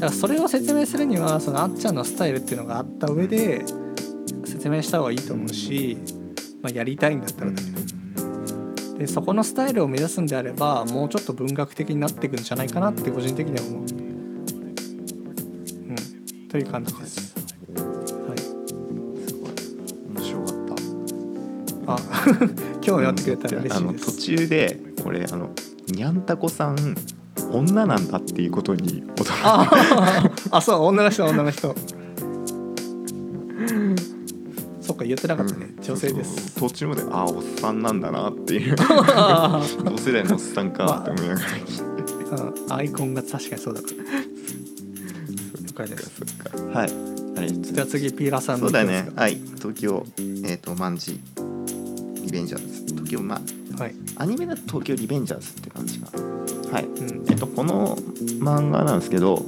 [0.00, 3.64] らそれを説明するにはそのあっちゃんのスタイルっていうのがあった上で
[4.44, 5.96] 説明した方がいいと思うし、
[6.62, 7.96] まあ、やりたいんだったらだけど
[8.98, 13.82] でそこのスタイルを目指すんであればもうちょっと文学的になっていくんじゃないかなって個人的には思う。
[13.82, 13.88] うん、
[16.48, 17.34] という感じです。
[17.76, 17.82] は
[18.34, 18.38] い、
[20.14, 20.54] 面白かっ
[21.86, 21.94] た。
[21.94, 21.98] あ
[22.82, 24.16] 今日やってくれたら嬉しいです。
[24.18, 25.50] 中でこれあの
[25.88, 26.96] にゃんたこさん
[27.52, 31.74] 女なんだっていうことに驚いああそう女の人女の人。
[34.80, 36.54] そっか言ってなかったね、女性です。
[36.60, 38.76] 途中まであおっさんなんだなっていう。
[38.78, 41.48] あ同世代のおっさんかって思いながら。
[41.48, 43.94] 聞いてアイコンが確かにそうだから
[45.66, 46.12] 了解です。
[46.16, 46.90] そっかはい。
[47.36, 49.08] あれじゃあ次ピーラさんそうだね。
[49.16, 49.34] はい。
[49.56, 50.06] 東京
[50.44, 51.20] えっ、と万事
[52.24, 52.86] リベンジャーズ。
[52.94, 53.40] 東京まあ
[53.78, 56.22] はい、アニメだと東京リベンジャーズって感じかな。
[56.72, 56.84] はい。
[56.84, 57.26] うん。
[57.28, 57.96] えっとこの
[58.40, 59.44] 漫画なんですけど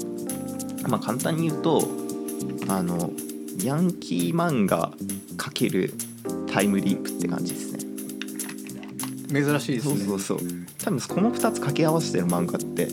[0.87, 1.83] まあ簡単に言うと
[2.69, 3.11] あの
[3.63, 4.93] ヤンキー漫画
[5.37, 5.95] かける
[6.53, 7.79] タイムリープって感じですね。
[9.31, 9.97] 珍しいですね。
[9.97, 10.49] そうそうそう。
[10.79, 12.89] 多分この2つ掛け合わせてる漫画って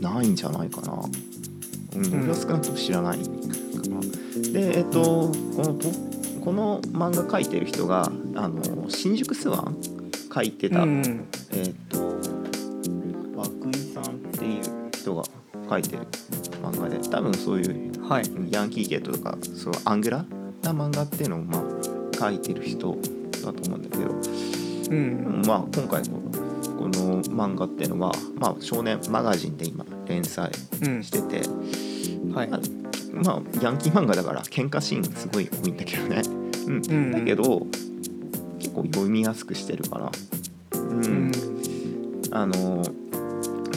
[0.00, 0.92] ないんじゃないかな。
[1.94, 2.20] うんうん。
[2.22, 3.24] 俺は少なくとも知らないか
[3.88, 4.00] な。
[4.52, 5.88] でえっとこのと
[6.44, 9.76] この漫画描いてる人があの新宿スワン
[10.32, 11.28] 描いてた、うん。
[11.50, 15.24] えっと涌井さんっていう人が
[15.68, 16.06] 描いてる
[16.62, 18.24] 漫画で多分そういうはい。
[18.50, 20.24] ヤンキーゲートとかそうアングラ
[20.62, 21.62] な漫画っていうのをまあ
[22.12, 22.96] 描いてる人
[23.44, 24.10] だと思うんだけど。
[24.90, 25.42] うん。
[25.46, 26.18] まあ今回の
[26.78, 30.50] この漫画っていうのは、まあ、少年マガジンで今連載
[30.82, 31.02] うん。
[31.02, 31.46] してて、
[32.34, 32.48] はい。
[32.48, 32.60] まあ
[33.12, 36.22] まあヤンキー漫画だから喧嘩シーンすごい多いんだけどね、
[36.66, 36.74] うん。
[36.74, 37.12] うん。
[37.12, 37.66] だけど
[38.72, 40.12] 結構読みやすくしてるから、
[40.74, 41.04] うん。
[41.04, 41.32] うん
[42.34, 42.82] あの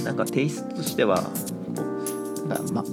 [0.06, 1.30] なんかテイストとしてはこ
[2.46, 2.86] うなんかまあ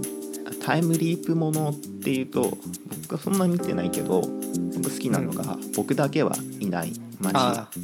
[0.64, 2.58] タイムリープものっていうと
[3.02, 4.22] 僕はそんな見てないけど
[4.74, 6.92] 僕好きなのが「僕だけはいない。
[7.20, 7.78] 街」ああ。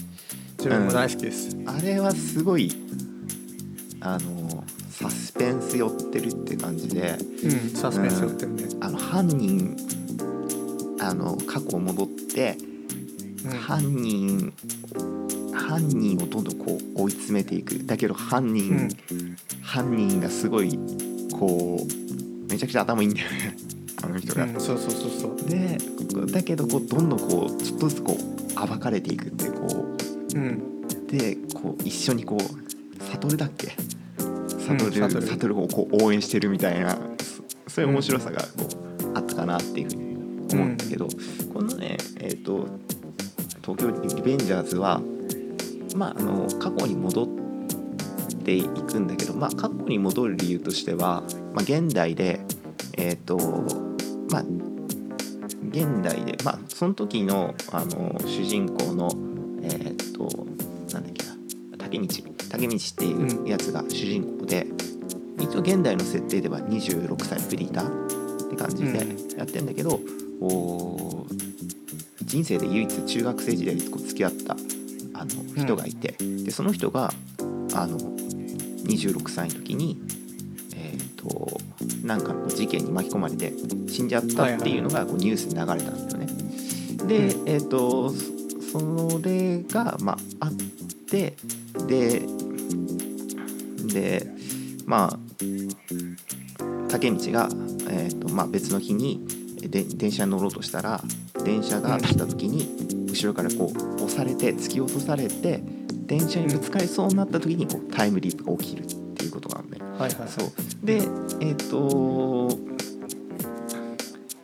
[0.58, 2.74] 自分も大好きです、あれはすごい
[4.00, 7.16] あのサスペンス寄ってるって感じで。
[7.44, 9.76] うんサスペンス寄ってるね、あの犯人
[10.98, 12.58] あの過去を戻って、
[13.50, 14.52] うん犯人
[15.52, 17.84] 犯人をどんどんこう追い詰めていく。
[17.84, 19.36] だけど犯人、うん。
[19.62, 20.78] 犯人がすごい
[21.32, 23.56] こうめちゃくちゃ頭いいんだよね。
[24.02, 24.44] あの人が。
[24.44, 25.48] うんそうそうそうそう。
[25.48, 25.78] で
[26.32, 29.66] だけどこうどんどんこうちょっとずつこう暴かれていくってこ
[30.34, 30.38] う。
[30.38, 30.86] うん。
[31.08, 33.72] でこう一緒にこう悟だっけ？
[34.68, 36.98] 悟る、悟悟をこう応援してるみたいな
[37.66, 38.48] そそういう面白さがこ
[39.14, 40.02] うあったかなっていうふうに
[40.52, 41.08] 思うんだけど、
[41.54, 42.66] このねえっ、と
[43.68, 45.02] 東京リベンジャーズは
[45.94, 47.28] まああの過去に戻っ
[48.44, 52.40] ていくんだけど、まあ、過去に戻る理由としては、まあ、現代で
[52.96, 53.36] えっ、と
[54.30, 54.44] まあ
[55.70, 59.10] 現代でまあその時のあの主人公の
[59.62, 60.46] えーっと
[60.94, 61.34] なんだっけな
[61.78, 62.06] 竹道
[62.50, 64.66] 竹道っていうやつが主人公で、
[65.38, 70.00] 一応現代の設定では26歳フリーターって感じでやってんだけど、
[70.40, 71.47] おー
[72.28, 74.56] 人生で唯一中学生時代にこう付き合った
[75.14, 76.14] あの人がいて、
[76.44, 77.12] でその人が
[77.74, 79.98] あの26歳の時に
[80.76, 81.60] えーっと
[82.06, 83.52] なんかの事件に巻き込まれて
[83.88, 86.26] 死んじゃったっていうのがこうニュースに流れたんですよね。
[87.06, 90.52] で、うえっ、とそそれがまああっ
[91.10, 91.34] て
[91.86, 92.22] で
[93.86, 94.26] で
[94.84, 95.18] まあ
[96.90, 97.48] 竹道が、
[97.90, 99.26] えーとまあ、別の日に
[99.60, 101.00] で電車に乗ろうとしたら
[101.48, 105.62] 電車が来た時に後ろからこう押されて突き落とされて
[106.06, 110.28] 電車にぶつかりそうになった時にこうタイムリープが起きるっていうことなんで、はいはいはい。
[110.28, 110.50] そう。
[110.84, 111.00] で
[111.40, 112.50] えっ、と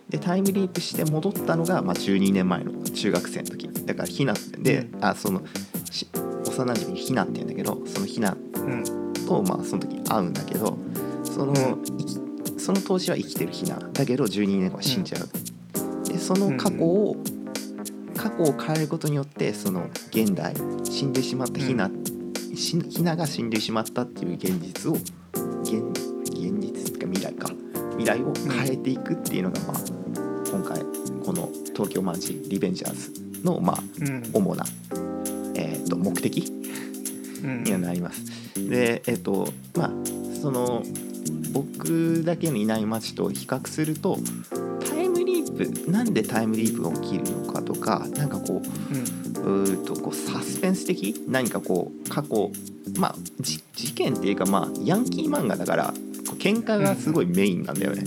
[0.09, 3.69] でタイムリープして戻ったのが、まあ、12年前の中学生の時。
[3.69, 5.43] だからひなで、あその
[5.91, 9.13] し幼馴染にひなって言うんだけどそのひなうん。
[9.27, 10.79] と、まあ、その時会うんだけど
[11.23, 12.15] その,、生き
[12.59, 13.77] その当時は生きてるひな。
[13.77, 15.44] だけど12年後は死んじゃう、で
[16.25, 17.17] その過去を、
[18.17, 21.91] 過去を変えることによってその現代死んでしまったひな、
[22.55, 25.83] しひなが死んでしまったっていう現実を現
[26.31, 27.51] 現実っていうか未来か。
[27.99, 29.77] 未来を変えていくっていうのが、まあ、
[30.51, 30.81] 今回
[31.25, 33.13] この「東京マンジリベンジャーズ」
[33.45, 34.23] の、まあ、うん。
[34.33, 34.65] 主な、
[35.55, 36.51] えー、と目的
[37.45, 37.65] うん。
[37.65, 38.23] にはなります。
[38.69, 39.93] でえっ、とまあ
[40.41, 40.83] その
[41.53, 44.19] 僕だけのいない街と比較すると
[45.57, 49.25] プなんでタイムリープが起きるのかとかなんかこううん。
[49.45, 51.23] うーとこうサスペンス的？
[51.29, 52.51] 何かこう過去
[52.99, 55.93] まあじ事件っていうかまあヤンキー漫画だから
[56.39, 58.05] 喧嘩がすごいメインなんだよね。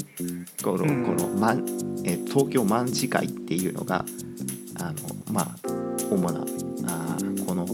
[0.64, 1.06] このうん。
[1.06, 1.60] この、まん
[2.06, 4.04] えー東京卍会っていうのが
[4.80, 4.93] あの
[5.32, 5.56] まあ
[6.12, 7.66] 主なあーこの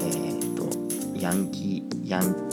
[0.00, 2.50] えー、とヤンキーヤン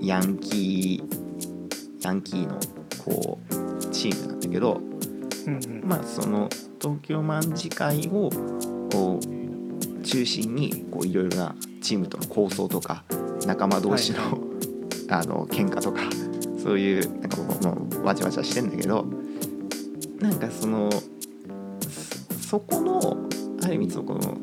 [0.00, 2.58] ヤンキーヤンキーの
[3.04, 4.80] こうチームなんだけど、
[5.46, 6.48] うんまあその
[6.80, 8.30] 東京卍会を
[8.92, 13.04] こう中心にこういろいろなチームとの構想とか
[13.46, 14.18] 仲間同士の、
[15.08, 16.00] あの喧嘩とか
[16.62, 19.06] そういうなんかもうもうわちゃわちゃしてんだけど
[20.20, 20.90] なんかその
[22.40, 23.16] そこの
[23.62, 24.38] ある意味そこの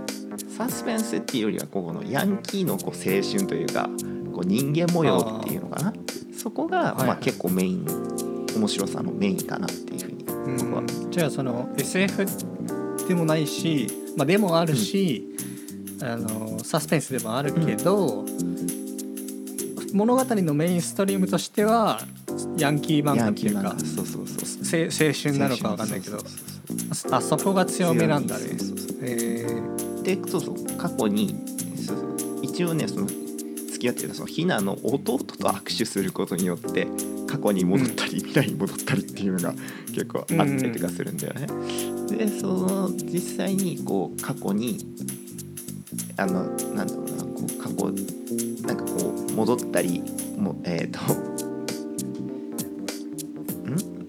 [0.57, 3.89] サスペンスっていうよりはこのヤンキーのこう青春というか
[4.33, 5.93] こう人間模様っていうのかな？
[6.35, 7.07] そこがはい。
[7.07, 7.85] まあ結構メイン
[8.55, 10.16] 面白さのメインかなっていうふうに
[10.47, 11.11] うん。
[11.11, 12.25] じゃあその SF
[13.07, 15.35] でもないし、まあ、でもあるし、
[16.01, 18.25] あのサスペンスでもあるけど、
[19.93, 22.01] 物語のメインストリームとしては
[22.57, 23.79] ヤンキー漫画っていうか画。
[23.79, 26.19] そうそうそう青春なのかわかんないけど
[27.11, 28.45] あそこが強めなんだね。
[29.01, 29.45] え
[30.03, 31.35] でそうそう過去に
[31.85, 36.87] そうそう一応ねその付き合ってたそのひなの弟と握手することによって
[37.27, 39.53] 過去に戻ったり、未来に戻ったりっていうのが
[39.87, 41.47] 結構あったりとかするんだよね。
[42.17, 44.77] でその実際にこう過去に
[46.15, 47.91] あのなんだろうなこう過去
[48.65, 50.01] なんかこう戻ったり
[50.37, 50.99] もえっ、 と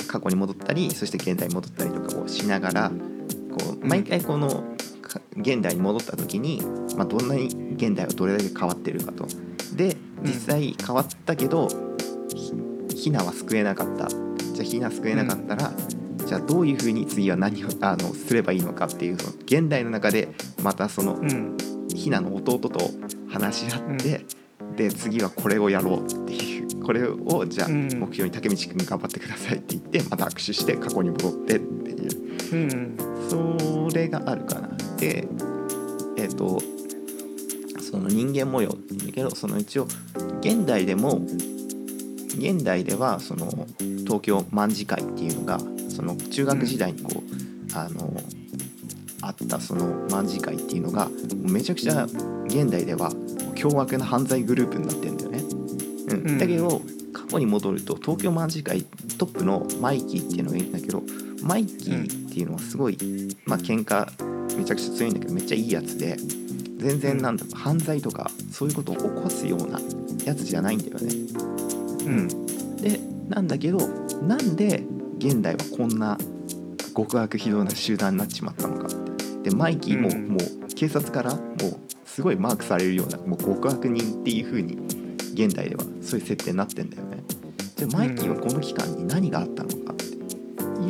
[0.06, 2.90] 過去に戻ったりそして現代に戻ったりとかをしながら
[3.50, 4.64] こう毎回この
[5.36, 6.62] 現代に戻った時に、
[6.96, 9.26] まあ、どんなに現代はどれだけ変わってるかと。
[9.76, 11.68] で実際変わったけど、
[12.98, 14.08] ひひなは救えなかった。
[14.08, 15.72] じゃあひな救えなかったら、
[16.26, 20.28] じゃあどういうふうに次は何をあのすればいいのかっていうその現代の中で
[20.62, 21.24] またそのーう
[21.54, 21.56] ん。
[21.94, 22.90] ひなの弟と
[23.30, 24.24] 話し合って、
[24.76, 27.86] で次はこれをやろうっていうこれをじゃあうん。
[27.86, 32.52] 目標に竹道くん頑張ってくださいって言ってまた握手して過去に戻ってっていう。
[32.52, 32.96] うん。
[33.88, 34.68] それがあるかな。
[34.98, 35.26] で
[36.16, 36.60] えっ、と
[37.80, 39.86] その人間模様って言うんだけどその一応
[40.40, 41.22] 現代でも
[42.38, 43.66] 現代ではその
[44.04, 45.58] 東京卍会っていうのが
[45.88, 48.12] その中学時代にこう、あの
[49.20, 52.04] あったその卍会っていうのがめちゃくちゃ
[52.46, 53.12] 現代では
[53.54, 55.38] 凶悪な犯罪グループになってるんだよね。
[55.40, 56.80] うんうんだけど
[57.12, 58.84] 過去に戻ると東京卍会
[59.18, 61.02] トップのマイキーっていうのがいるんだけど
[61.42, 62.96] マイキーっていうのはすごい、
[63.44, 64.06] まあ喧嘩
[64.56, 66.16] めちゃくちゃ強いんだけどめっちゃいいやつで
[66.78, 69.80] 全然なんだ犯罪とかそういうことを起こすような
[70.24, 71.12] やつじゃないんだよね。
[72.08, 73.78] うん、でなんだけど
[74.22, 74.84] なんで
[75.18, 76.16] 現代はこんな
[76.96, 79.50] 極悪非道な集団になっちまったのかって。
[79.50, 80.28] でマイキーもうん。
[80.28, 84.78] もう警察からもうすごいマークされるようなもう極悪人っていう風に
[85.34, 87.22] 現代ではそういう設定になってんだよね。
[87.76, 90.04] じゃあマイキーはこの期間に何があったのかって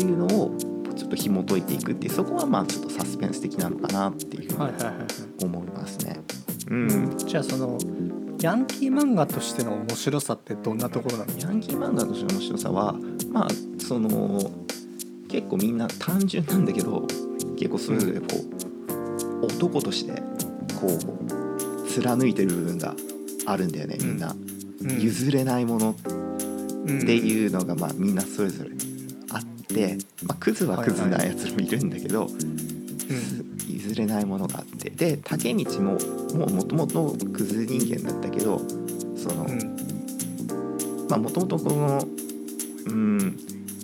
[0.02, 0.56] いうのを
[0.96, 5.06] ちょっと紐解いていくっていうそこはまあちょっとサスペンス的なのかなっていうふうにはいはいはいはい。
[5.42, 6.20] 思いますね。
[6.70, 7.78] うん、じゃあその
[8.40, 12.94] ヤンキー漫画としての面白さってどんなところなのヤンキー漫画としての面白さは
[13.32, 13.48] まあ
[13.80, 14.52] その
[15.28, 17.06] 結構みんな単純なんだけど
[17.58, 18.26] 結構それぞれこ
[19.42, 20.22] う、男として
[20.80, 22.94] こう貫いてる部分が
[23.46, 24.34] あるんだよねみんな、
[24.98, 25.94] 譲れないものっ
[27.04, 28.70] ていうのがまあみんなそれぞれ
[29.32, 32.28] あって、まあ、クズはクズなやつもいるんだけど、
[33.08, 33.37] 譲
[33.98, 34.90] れないものがあって。
[34.90, 35.92] で竹道も
[36.34, 38.60] もうもともとクズ人間だったけど
[39.16, 41.06] その、うん。
[41.08, 42.04] まあもともとこの
[42.86, 43.38] うん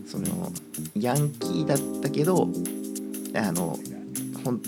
[0.07, 0.51] その
[0.95, 2.49] ヤンキーだったけど
[3.35, 3.79] あの
[4.45, 4.63] ほん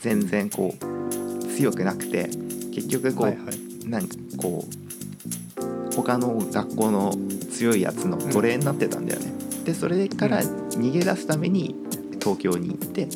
[0.00, 2.30] 全然こう強くなくて
[2.72, 3.70] 結局こう、はいはい。
[3.86, 7.12] なんかこう他の学校の
[7.50, 9.32] 強いやつの奴隷になってたんだよね。
[9.64, 11.74] でそれから逃げ出すために
[12.20, 13.08] 東京に行って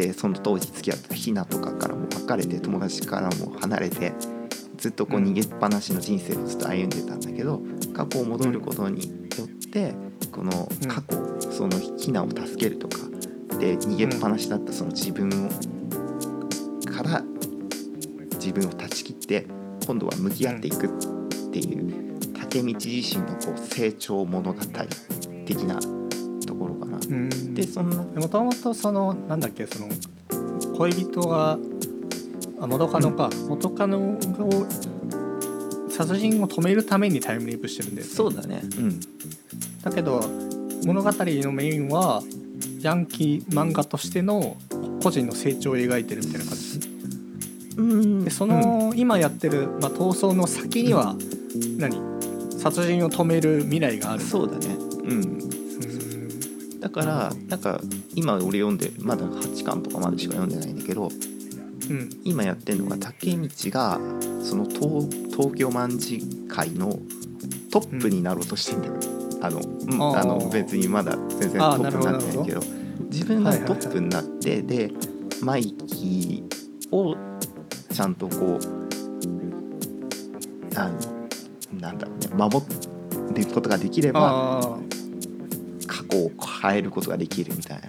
[0.00, 4.14] でその当時付き合ってたひなとかからも別れて友達からも離れて
[4.78, 7.60] ずっとこううん逃げっぱなしの人生をずっと歩んでたんだけど
[7.92, 9.94] 過去を戻ることによって
[10.32, 10.88] このうん。
[10.88, 12.96] 過去そのひなを助けるとか
[13.58, 15.50] で逃げっぱなしだったその自分を
[16.90, 17.22] から
[18.34, 19.46] 自分を断ち切って
[19.86, 20.90] 今度は向き合っていくっ
[21.52, 24.60] ていう竹道自身のこう成長物語
[25.44, 25.99] 的な
[27.54, 27.90] でそん。
[27.90, 29.88] なもともとそのなんだっけその
[30.76, 31.58] 恋人が
[32.60, 34.18] あ元カノか、元カノを
[35.90, 38.62] 殺人を止めるためにタイムリープしてるんですそうだね。
[38.78, 39.00] うん。
[39.82, 40.20] だけど
[40.84, 42.22] 物語のメインは
[42.80, 44.56] ヤンキー漫画としての
[45.02, 46.80] 個人の成長を描いてるみたいな感じ。
[47.76, 48.24] うん。
[48.24, 51.16] でその、今やってる、まあ、逃走の先には
[51.78, 52.00] 何？
[52.58, 54.22] 殺人を止める未来がある。
[54.22, 54.76] そうだね。
[56.92, 57.02] うん。
[57.02, 57.80] うんだからなんか
[58.14, 62.10] 今俺読んでまだ8巻とかまでしか読んでないんだけどうん。
[62.24, 64.00] 今やってるのが竹道が
[64.42, 66.98] その東東京卍会の
[67.70, 68.94] トップになろうとしてんだよ、
[69.40, 72.80] あの、うんあの別にまだ全然トップになってないけど。
[73.10, 74.92] 自分がトップになって、で
[75.42, 77.16] マイキーを
[77.92, 78.60] ちゃんとこう
[80.76, 82.64] あのなんだろうね守
[83.34, 84.78] ることができれば
[86.14, 86.30] を
[86.62, 87.88] 変えることができるみたいな。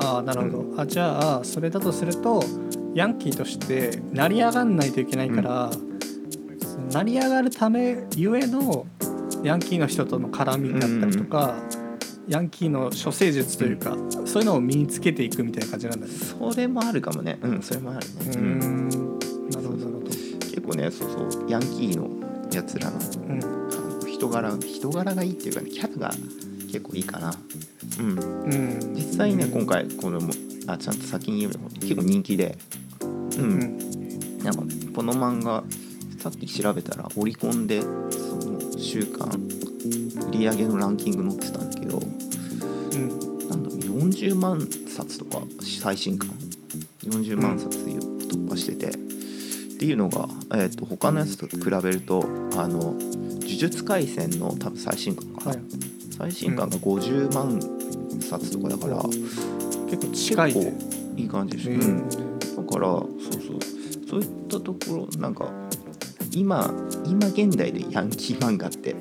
[0.00, 0.82] そああなるほど。
[0.82, 2.42] あじゃあそれだとすると
[2.94, 5.78] ヤンキーとして成り上がんないといけないから、そ
[6.78, 8.86] の成り上がるためゆえの
[9.42, 11.54] ヤンキーの人との絡みだったりとか、
[12.28, 13.96] ヤンキーの処世術というか、
[14.26, 16.12] そういうのを身につけていくみたいな感じなんだね。
[16.12, 17.38] それもあるかもね。
[17.42, 18.58] うんそれもあるね、うん。
[18.58, 18.88] ん。
[19.50, 20.06] なるほどなるほど。
[20.06, 22.08] 結構ねそうそうヤンキーの
[22.52, 23.40] やつらのうん。
[24.08, 26.14] 人柄人柄がいいっていうかねキャラが
[26.70, 27.34] 結構いいかな。
[27.98, 28.18] うん。
[28.18, 28.94] うん。
[28.94, 30.32] 実際ね今回このも
[30.66, 31.68] あちゃんと先に言うの。
[31.80, 32.56] 結構人気で。
[33.02, 34.38] うん、うん。
[34.38, 34.62] なんか
[34.94, 35.64] この漫画
[36.18, 39.28] さっき調べたらオリコンでその週間
[40.28, 43.48] 売り上げのランキング載ってたんだけどうん。
[43.48, 45.42] なんだろう40万冊とか
[45.80, 46.30] 最新刊。
[47.04, 48.92] 40万冊突破してて、っ
[49.78, 52.22] ていうのが、えー、と他のやつと比べると
[52.56, 55.89] あの呪術廻戦の多分最新刊かな、はい
[56.20, 57.60] 最新刊が50万
[58.20, 59.02] 冊とかだから、
[59.88, 60.72] 結構近い結ね。
[61.14, 61.80] 構いい感じでしょ、ううん。
[61.80, 63.40] んだからそうそう。
[64.08, 64.78] そういったとこ
[65.12, 65.48] ろなんか
[66.32, 66.70] 今
[67.06, 68.96] 今現代でヤンキー漫画って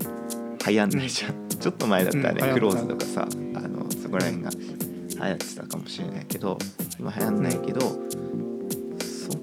[0.67, 4.57] 流行んないじゃん、ちょっと前だったらね、うんクローズとかさあのそこら辺が流
[5.17, 6.57] 行ってたかもしれないけど
[6.99, 9.33] 今流行んないけど、そ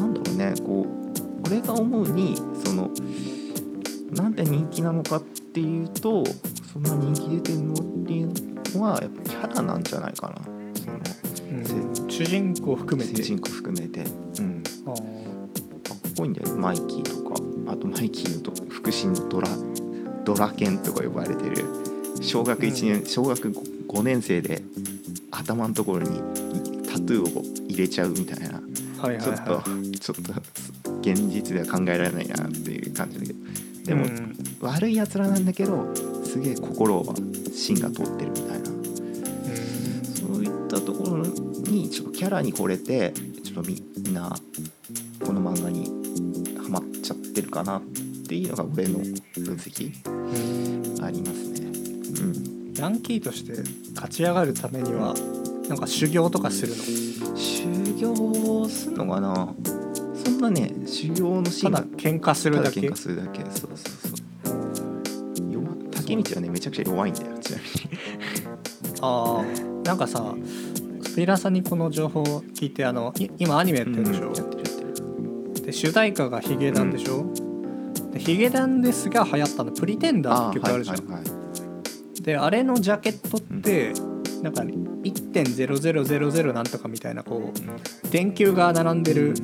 [0.00, 2.90] なんだろうねこう俺が思うにその
[4.12, 6.24] なんで人気なのかっていうと
[6.74, 10.42] そんな人気出てるのっていうのはやっぱキャラなんじゃないかな。
[10.74, 10.98] その
[11.50, 13.16] うん主人公含めて。
[13.16, 14.94] 主人公含めて、うん、かっ
[16.16, 16.60] こいいんだよね。
[16.60, 17.36] マイキーとか。
[17.68, 19.48] あとマイキーのと腹心のドラ
[20.24, 21.64] ドラケンとか呼ばれてる。
[22.20, 24.62] 小学1年、小学 5, 年生で
[25.30, 26.18] 頭のところに
[26.88, 28.60] タトゥーを入れちゃうみたいな。
[28.98, 29.62] はいはいちょっと、は
[30.00, 33.38] ちょっと現実では考えられないなっていう感じだけど。
[33.38, 33.86] い。
[33.86, 34.34] でも、うん。
[34.60, 35.86] 悪いやつらなんだけど
[36.34, 37.14] すげえ心は
[37.54, 38.64] 芯が通ってるみたいな。
[40.16, 43.12] そういったところにちょっとキャラに惚れて
[43.44, 43.74] ちょっとみ
[44.10, 44.36] んな
[45.24, 45.84] この漫画に
[46.60, 47.82] ハマっちゃってるかなっ
[48.26, 49.14] ていうのが俺の分
[49.54, 49.92] 析。
[50.08, 51.68] うんありますね。
[51.68, 53.52] うん、ヤンキーとして
[53.94, 55.14] 勝ち上がるためには
[55.68, 57.36] なんか修行とかするの？
[57.36, 59.54] 修行すんのかな？
[60.24, 62.80] そんなね修行のシーたンがだ喧嘩するだけ。
[62.80, 63.44] 喧嘩するだけ。
[63.52, 63.73] そう
[66.16, 67.70] 道はねめちゃくちゃ弱いんだよちなみに。
[69.00, 69.44] ああ
[69.86, 70.34] なんかさ
[71.02, 74.94] スピラさんにこの情報を聞いてあのい今アニメやってるでしょ、うんやってるやっ
[75.54, 75.66] てる。
[75.66, 77.24] で主題歌がヒゲダンでしょ、
[78.12, 81.26] でヒゲダンですが流行ったの「プリテンダー」って曲あるじゃん、はいはいは
[82.18, 82.22] い。
[82.22, 83.92] であれのジャケットって、
[84.42, 89.42] なんか1.0000なんとかみたいなこう電球が並んでるジ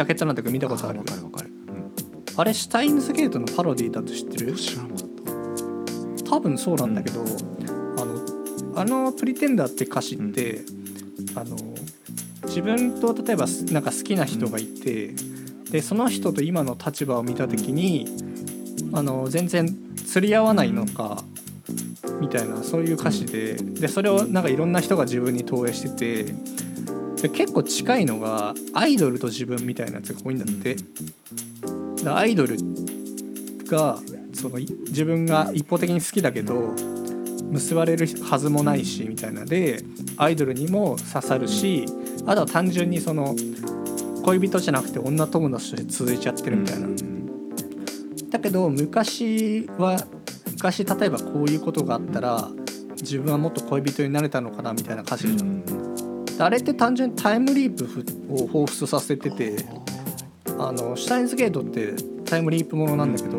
[0.00, 0.98] ャケットなんて見たことある？
[0.98, 1.50] わかる
[2.36, 4.54] あれシュタインズゲートのパロディだと知ってる？
[4.54, 4.95] 知らなかった
[6.28, 7.24] 多分そうなんだけど、
[7.98, 10.62] あのあの「プリテンダー」って歌詞って、
[11.34, 11.56] あの
[12.44, 15.14] 自分と例えばすなんか好きな人がいて、
[15.70, 18.06] でその人と今の立場を見た時に
[18.92, 19.74] あの全然
[20.06, 21.24] 釣り合わないのか、
[22.20, 26.34] みたいなそういう歌詞ででそれをなんかいろんな人が自分に投影してて
[27.22, 30.76] で結構近いのがアイドルと自分みたいなやつが多いんだって。
[32.06, 32.56] だアイドル
[33.66, 33.98] が
[34.36, 36.74] そのい自分が一方的に好きだけど
[37.50, 39.82] 結ばれるはずもないしみたいなで
[40.16, 41.86] アイドルにも刺さるし
[42.26, 43.34] あとは単純にその
[44.24, 46.88] 恋人じゃなくて女友達として続いちゃってるみたいな。
[48.30, 50.04] だけど昔は
[50.52, 52.50] 昔例えばこういうことがあったら
[52.96, 55.62] 自分はもっと恋人になれたのかなみたいな歌詞じゃん。
[56.36, 57.84] であれって単純にタイムリープ
[58.32, 59.64] を彷彿とさせてて
[60.58, 63.38] あのシュタインズゲートってタイムリープものなんだけど、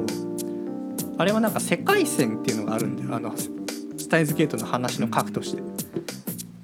[1.18, 3.16] あれはなんか世界線っていうのがあるんだよ。
[3.16, 5.64] あのシュタインズゲートの話の核として。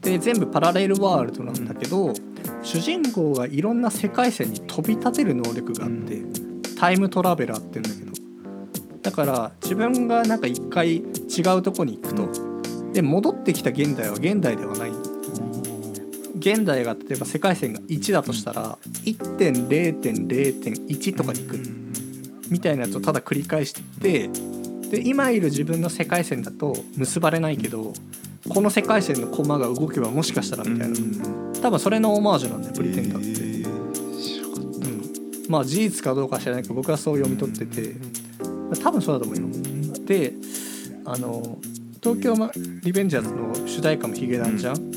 [0.01, 2.13] で全部パラレルワールドなんだけど、
[2.61, 6.21] 主人公がいろんな世界線に飛び立てる能力があって、
[6.77, 8.11] タイムトラベラーって言うんだけど。
[9.01, 11.03] だから自分がなんか一回違
[11.57, 12.27] うとこに行くと、
[12.91, 14.91] で戻ってきた現代は現代ではない。
[16.37, 21.55] 現代が例えば世界線が1だとしたら1.0.0.1とかに行く
[22.53, 27.93] みたいなやつをただ繰り返していってで今いる自分の世界線だと結ばれないけど
[28.47, 30.95] この世界線のコマが動けばもしかしたらみたいな。
[31.61, 33.41] 多分それのオマージュなんだよプリテンダーって。
[34.85, 35.49] うん。
[35.49, 37.95] まあ事実かどうか知らないけど僕はそう読み取ってて
[38.83, 39.47] 多分そうだと思うよ。
[40.05, 40.33] で
[41.05, 41.57] あの
[42.01, 42.51] 東京マ
[42.83, 44.91] リベンジャーズの主題歌もヒゲダンじゃん。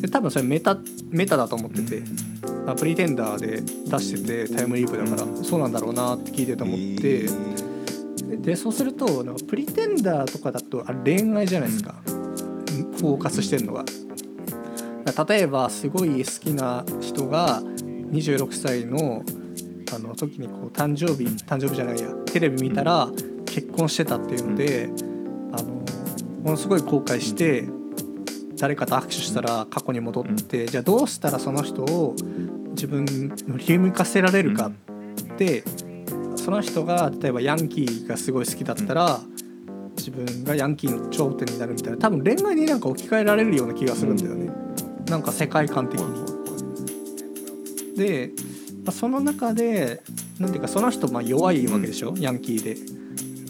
[0.00, 0.78] で多分それメタ
[1.10, 2.06] メタだと思ってて、まあ、
[2.74, 7.28] プリテンダーで出しててタイムリープだからそうなんだろうなって聞いてて思って、
[8.38, 9.06] でそうすると
[9.46, 13.84] プリテンダーとかだとあれ恋愛じゃないですか、フォーカスしてるのが。
[15.26, 19.22] 例えばすごい好きな人が26歳の
[19.94, 23.08] あの時にこう誕生日誕生日じゃないやテレビ見たら
[23.46, 24.90] 結婚してたっていうので、
[25.52, 25.74] あの
[26.42, 27.68] ものすごい後悔して
[28.58, 32.16] 誰かと握手したら過去に戻って、じゃあどうしたらその人を
[32.76, 33.06] 自分
[33.48, 34.72] の振り向かせられるかっ
[35.36, 35.64] て、
[36.36, 39.20] その人が例えばヤンキーがすごい好きだったら、
[39.96, 44.50] 自分がヤンキーの頂点になるみたいな多分恋愛になんか置き換えられるような気がするんだよね、
[45.08, 46.36] なんか世界観的に。
[47.96, 48.30] で、
[48.84, 50.02] まあその中で
[50.38, 52.76] なんていうかその人まあ弱いわけでしょ、ヤンキーで。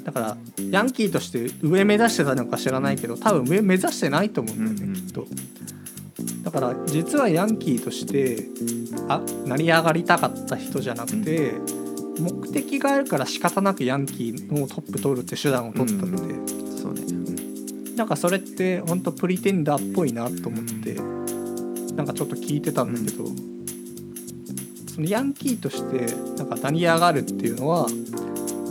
[0.04, 0.36] だから
[0.70, 4.94] ヤンキーとして上目指してたのか知らないけど多分上目指してないと思うんだよね、うんうん。
[4.94, 5.26] きっと。
[6.56, 8.48] だから実はヤンキーとして
[9.10, 11.52] あ成り上がりたかった人じゃなくて、
[12.18, 16.34] 目的があるから仕方なくヤンキーのトップ取るって手段を取ったので、
[16.80, 17.02] そうね。
[17.94, 20.94] なんかそれって本当プリテンダーっぽいなと思って、
[21.94, 23.26] なんかちょっと聞いてたんだけど、
[24.94, 26.06] そのヤンキーとして
[26.38, 27.90] なんか成り上がるっていうのはあ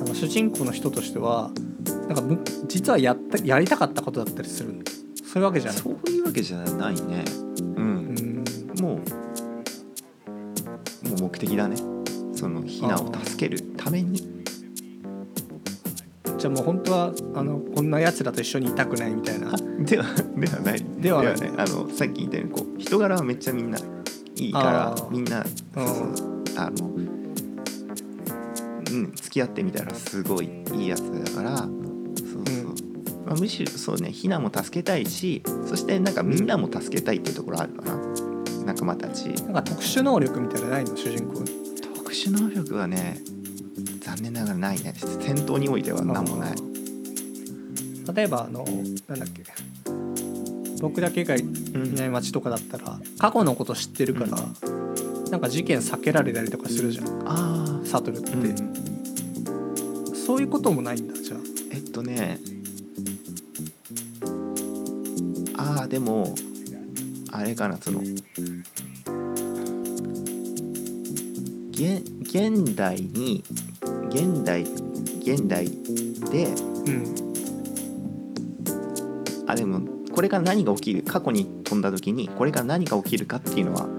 [0.10, 1.52] の主人公の人としては
[2.08, 4.84] なんかむ実はやったやりたかったことだったりする
[5.24, 5.80] そういうわけじゃない。
[5.80, 7.02] そういうわけじゃないね。
[7.02, 7.55] うんうん
[8.86, 8.98] もう
[11.10, 11.76] もう目的だね。
[12.36, 14.20] そのヒナを助けるために。
[16.38, 19.54] じゃあもう本当はあのこんなやつらと一緒にいたくないみたいな。
[19.54, 20.06] あでは
[20.36, 20.86] ではない。
[21.00, 21.42] ではない。
[21.42, 23.80] ねあのさっき言ったようにこう人柄はめっちゃみんな
[24.36, 25.44] いいからみんな
[26.58, 26.90] あのう
[28.96, 31.72] ん付き合ってみたらすごいいいやつだからそうそう、
[33.26, 37.98] まあ、むしろそうねヒナも助けたいしそしてなんかみんなも助けたいっていうところあるかな
[38.66, 39.28] 仲間たち。
[39.44, 40.98] なんか特殊能力みたいなのないの？
[40.98, 41.42] 主人公。
[41.42, 41.48] に
[41.82, 43.20] 特殊能力はね
[44.02, 44.94] 残念ながらないね。
[44.96, 46.56] 戦闘においては何もない。
[48.14, 48.66] 例えばあの
[49.08, 49.44] なんだっけ。
[50.82, 51.44] 僕だけがい
[51.96, 54.38] ない街とかだったら過去のこと知ってるから、
[55.32, 57.24] なんか事件避けられたりとかするじゃん。
[57.26, 61.40] あサトルって、あ、うん、そういうこともないんだじゃあ。
[61.72, 62.40] えっとね。
[65.58, 66.36] ああでも
[67.36, 68.00] あれかなその。
[71.72, 73.44] 現現代に
[74.10, 75.66] 現代現代
[76.32, 77.16] でうん
[79.48, 79.82] あでも
[80.14, 83.90] これから何が起きる過去に飛んだ時にこれから何が起きるかっていうのは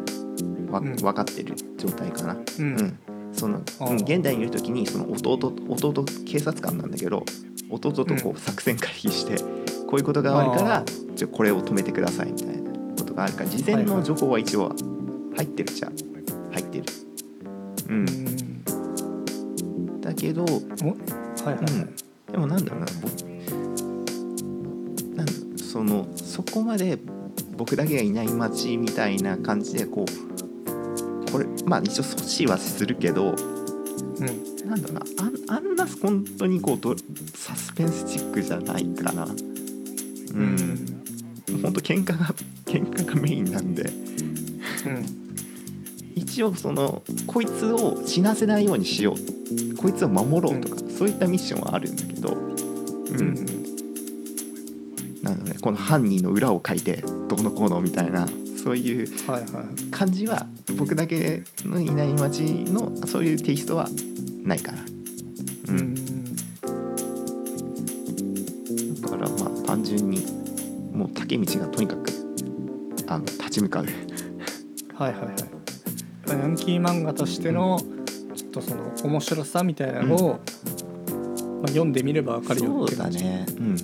[0.70, 0.97] わ、うん。
[0.97, 2.34] 分かってる状態かな。
[2.34, 2.74] ううん。
[2.76, 2.99] ん、
[3.32, 3.61] その、
[4.01, 7.24] 現代にいる時にその弟弟警察官なんだけど
[7.70, 9.37] 弟とこう作戦会議して、
[9.87, 10.84] こういうことがあるからあ
[11.14, 12.55] じゃあこれを止めてくださいみたいな
[13.17, 14.73] があるから事前の情報は一応
[15.37, 15.97] 入ってるじゃん。
[16.53, 16.85] 入ってる。
[17.89, 18.05] う、うん。
[18.05, 21.62] んだけど、おはいはいは
[22.29, 23.12] い、でもなんだろうな僕
[25.17, 26.99] なんだそのそこまで
[27.57, 34.57] 僕だけがいない街みたいな感じでこうこれまあ一応阻止はするけどうん。
[34.69, 36.95] なんだろうなあんあんな本当にこうど
[37.35, 39.25] サスペンスチックじゃないかな。
[39.25, 41.03] うん、
[41.62, 42.35] 本当喧嘩が
[42.77, 43.85] 喧嘩がメインなんで。
[43.85, 43.87] う
[44.89, 45.07] ん。
[46.14, 49.77] 一応そのこいつを死なせないようにしよう。
[49.77, 52.37] こいつを守ろうとか、そういったミッションはあるんだけど、う
[53.14, 53.20] ん。
[53.20, 53.47] うん
[55.22, 58.29] なのでこの犯人の裏を書いてどうのこうのみたいな
[58.62, 59.09] そういう
[59.91, 60.47] 感じは
[60.79, 63.89] 僕だけのいない街のそういうテイストは
[64.45, 64.83] ないかな。
[64.83, 64.85] う
[65.68, 65.95] うんん。
[69.01, 70.24] だからまあ単純に
[70.93, 72.26] もう竹道がとにかく
[73.07, 73.86] あの立ち向かう。
[74.94, 75.34] はいはいはい
[76.28, 77.80] ヤンキー漫画としての
[78.34, 83.46] ちょっとその面白さみたいなのを、まあ、読んでみればわかるよそうって感じだね。
[83.48, 83.76] うん。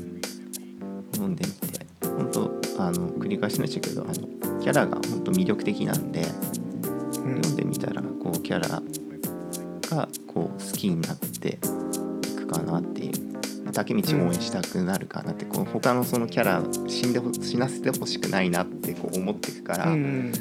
[1.13, 6.23] 読んでみて本当あの繰り返しましたけどあのキャラが本当魅力的なんで。
[6.23, 6.63] うん
[7.23, 8.83] 読んでみたらこうキャラ
[9.97, 13.32] がこう好きになっていくかなっていう
[13.73, 20.33] 竹道を応援したくなるかなって、こう他のそのキャラ死んでほ死なせてほしくないなってこう思っていくから、うん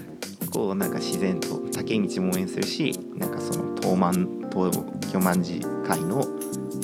[0.52, 6.26] こうなんか自然と竹道も応援するしなんかその東満東巨万寺会の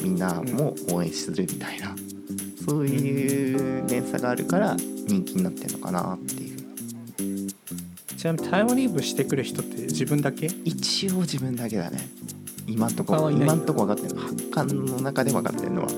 [0.02, 1.94] みんなも応援するみたいな、
[2.66, 6.58] そういう連鎖があるから人気になってるのかなっていう。
[8.16, 10.46] ちなみにタイムリープしてくる人って自分だけ？
[10.64, 12.08] 一応自分だけだね。
[12.68, 14.22] 今んとこ今んとこ分かってるの。
[14.22, 15.90] 発刊の中で分かってるのは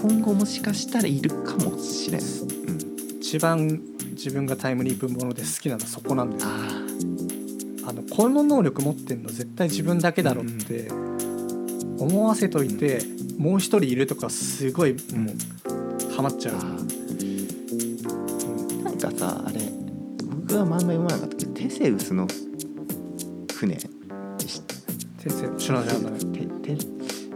[0.00, 3.80] 今後もしかしたらいるかもしれん、うん、一番
[4.12, 7.92] 自分がタイムリープもので好きなのはそこなんだよああ。
[7.92, 10.88] のこの能力持ってんの絶対自分だけだろって
[11.98, 13.00] 思わせといて
[13.38, 16.58] もう一人いるとかすごいもうハマっちゃう、あ
[18.84, 19.60] なんかさあれ
[20.46, 22.26] 僕は漫画読まなかったけどテセウスの
[23.52, 23.80] 船で
[24.48, 24.62] し
[25.18, 26.20] 先生知らない知らない。
[26.20, 26.26] テ
[26.74, 26.84] テ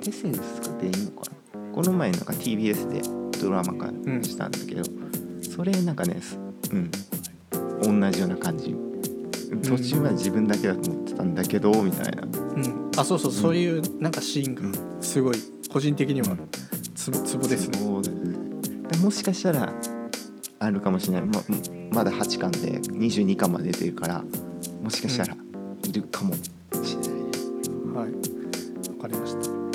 [0.00, 1.31] テセウスかでいいのかな？
[1.82, 3.02] この前なんか TBS で
[3.40, 3.88] ドラマ化
[4.22, 4.84] したんだけど、
[5.52, 6.38] それなんかねす
[6.70, 6.90] うん
[8.00, 8.76] 同じような感じ。
[9.64, 12.22] 途中まで自分だけだと思ってたんだけどみたいな。
[12.22, 12.26] う
[12.60, 12.90] ん。
[12.96, 15.36] あそうそうそういうなんかシーンがすごい
[15.72, 16.36] 個人的には
[16.94, 17.78] ツボツボですね。
[18.88, 19.72] でもしかしたら
[20.60, 21.22] あるかもしれない。
[21.22, 21.42] ま
[21.90, 24.24] まだ8巻で22巻まで出てるから
[24.80, 25.34] もしかしたら
[25.82, 26.36] いるかも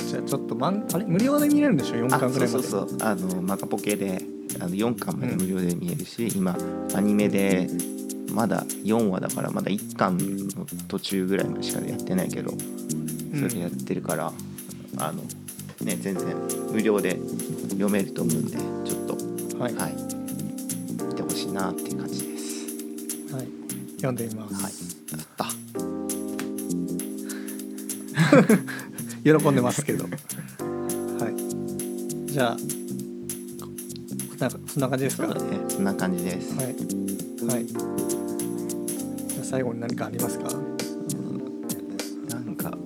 [0.08, 2.98] じゃあちょっとマンあれ無料で見れるんでしょ4あそう巻ぐらいまでそうそう。
[3.02, 4.22] あのマカポケで
[4.58, 6.56] あの4巻まで無料で見えるし、今
[6.94, 7.68] アニメで
[8.32, 12.52] まだ4話だからまだ1巻の途中ぐらいまでしかやってないけど
[13.34, 14.32] それやってるから、
[14.96, 15.22] あの
[15.84, 16.34] ね全然
[16.72, 17.18] 無料で
[17.68, 18.56] 読めると思うんで
[18.90, 19.92] ちょっとはい、はい。
[21.04, 23.34] 見てほしいなっていう感じです。
[23.34, 23.48] はい、
[23.96, 24.72] 読んでみます、はい。
[25.12, 25.46] やった
[29.24, 30.04] 喜んでますけど。
[30.04, 30.10] は
[31.28, 31.34] い。
[32.30, 35.26] じゃあこんなそんな感じですか？
[35.26, 35.34] ね。
[35.68, 36.66] そんな感じです、はい。
[36.66, 36.72] は
[37.58, 37.66] い。
[37.66, 40.44] じゃあ最後に何かありますか？
[42.28, 42.76] なんか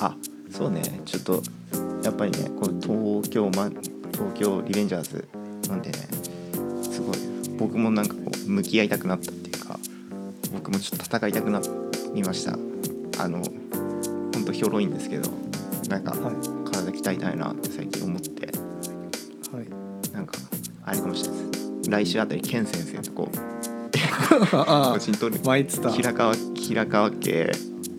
[0.00, 0.16] あ
[0.50, 0.82] そうね。
[1.04, 1.42] ちょっと
[2.02, 2.80] やっぱりねこの
[3.20, 3.76] 東京マン
[4.12, 5.28] 東京リベンジャーズ
[5.68, 5.98] なんでね
[6.90, 7.18] すごい
[7.58, 9.78] 僕もなんかこう向き合いたくなったっていうか
[10.52, 11.60] 僕もちょっと戦いたくな
[12.14, 12.56] りました。
[13.22, 13.42] あの
[14.34, 15.30] ほんとひょろいんですけど
[15.92, 16.34] なんかはい。
[16.70, 18.46] 体鍛えたいなって最近思って。
[18.46, 20.12] はい。
[20.14, 20.32] なんか
[20.86, 21.90] あれかもしれないです。
[21.90, 23.36] 来週あたりケン先生とこう
[24.56, 27.50] あ個人トレ平川平川家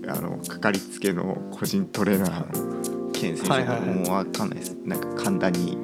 [0.08, 3.12] あのかかりつけの個人トレーナー。
[3.12, 4.76] 健先生もう分かんないです。
[4.84, 5.78] なんか簡単に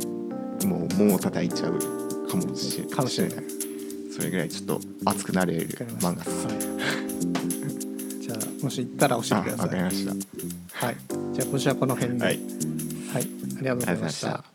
[0.65, 1.79] もう門を叩いちゃう
[2.27, 3.43] かもしれかもしれない。
[4.11, 5.67] それぐらいちょっと熱くなれる
[6.01, 6.47] 漫画です。
[6.47, 9.67] はい、じゃあもし行ったら教あえてください。
[9.67, 10.85] わかりました。
[10.87, 12.25] はいじゃあ今週はこの辺で。
[12.25, 12.35] ははい。
[12.35, 13.29] い、ありがとうござい。
[13.29, 14.48] ましありがとうございましたた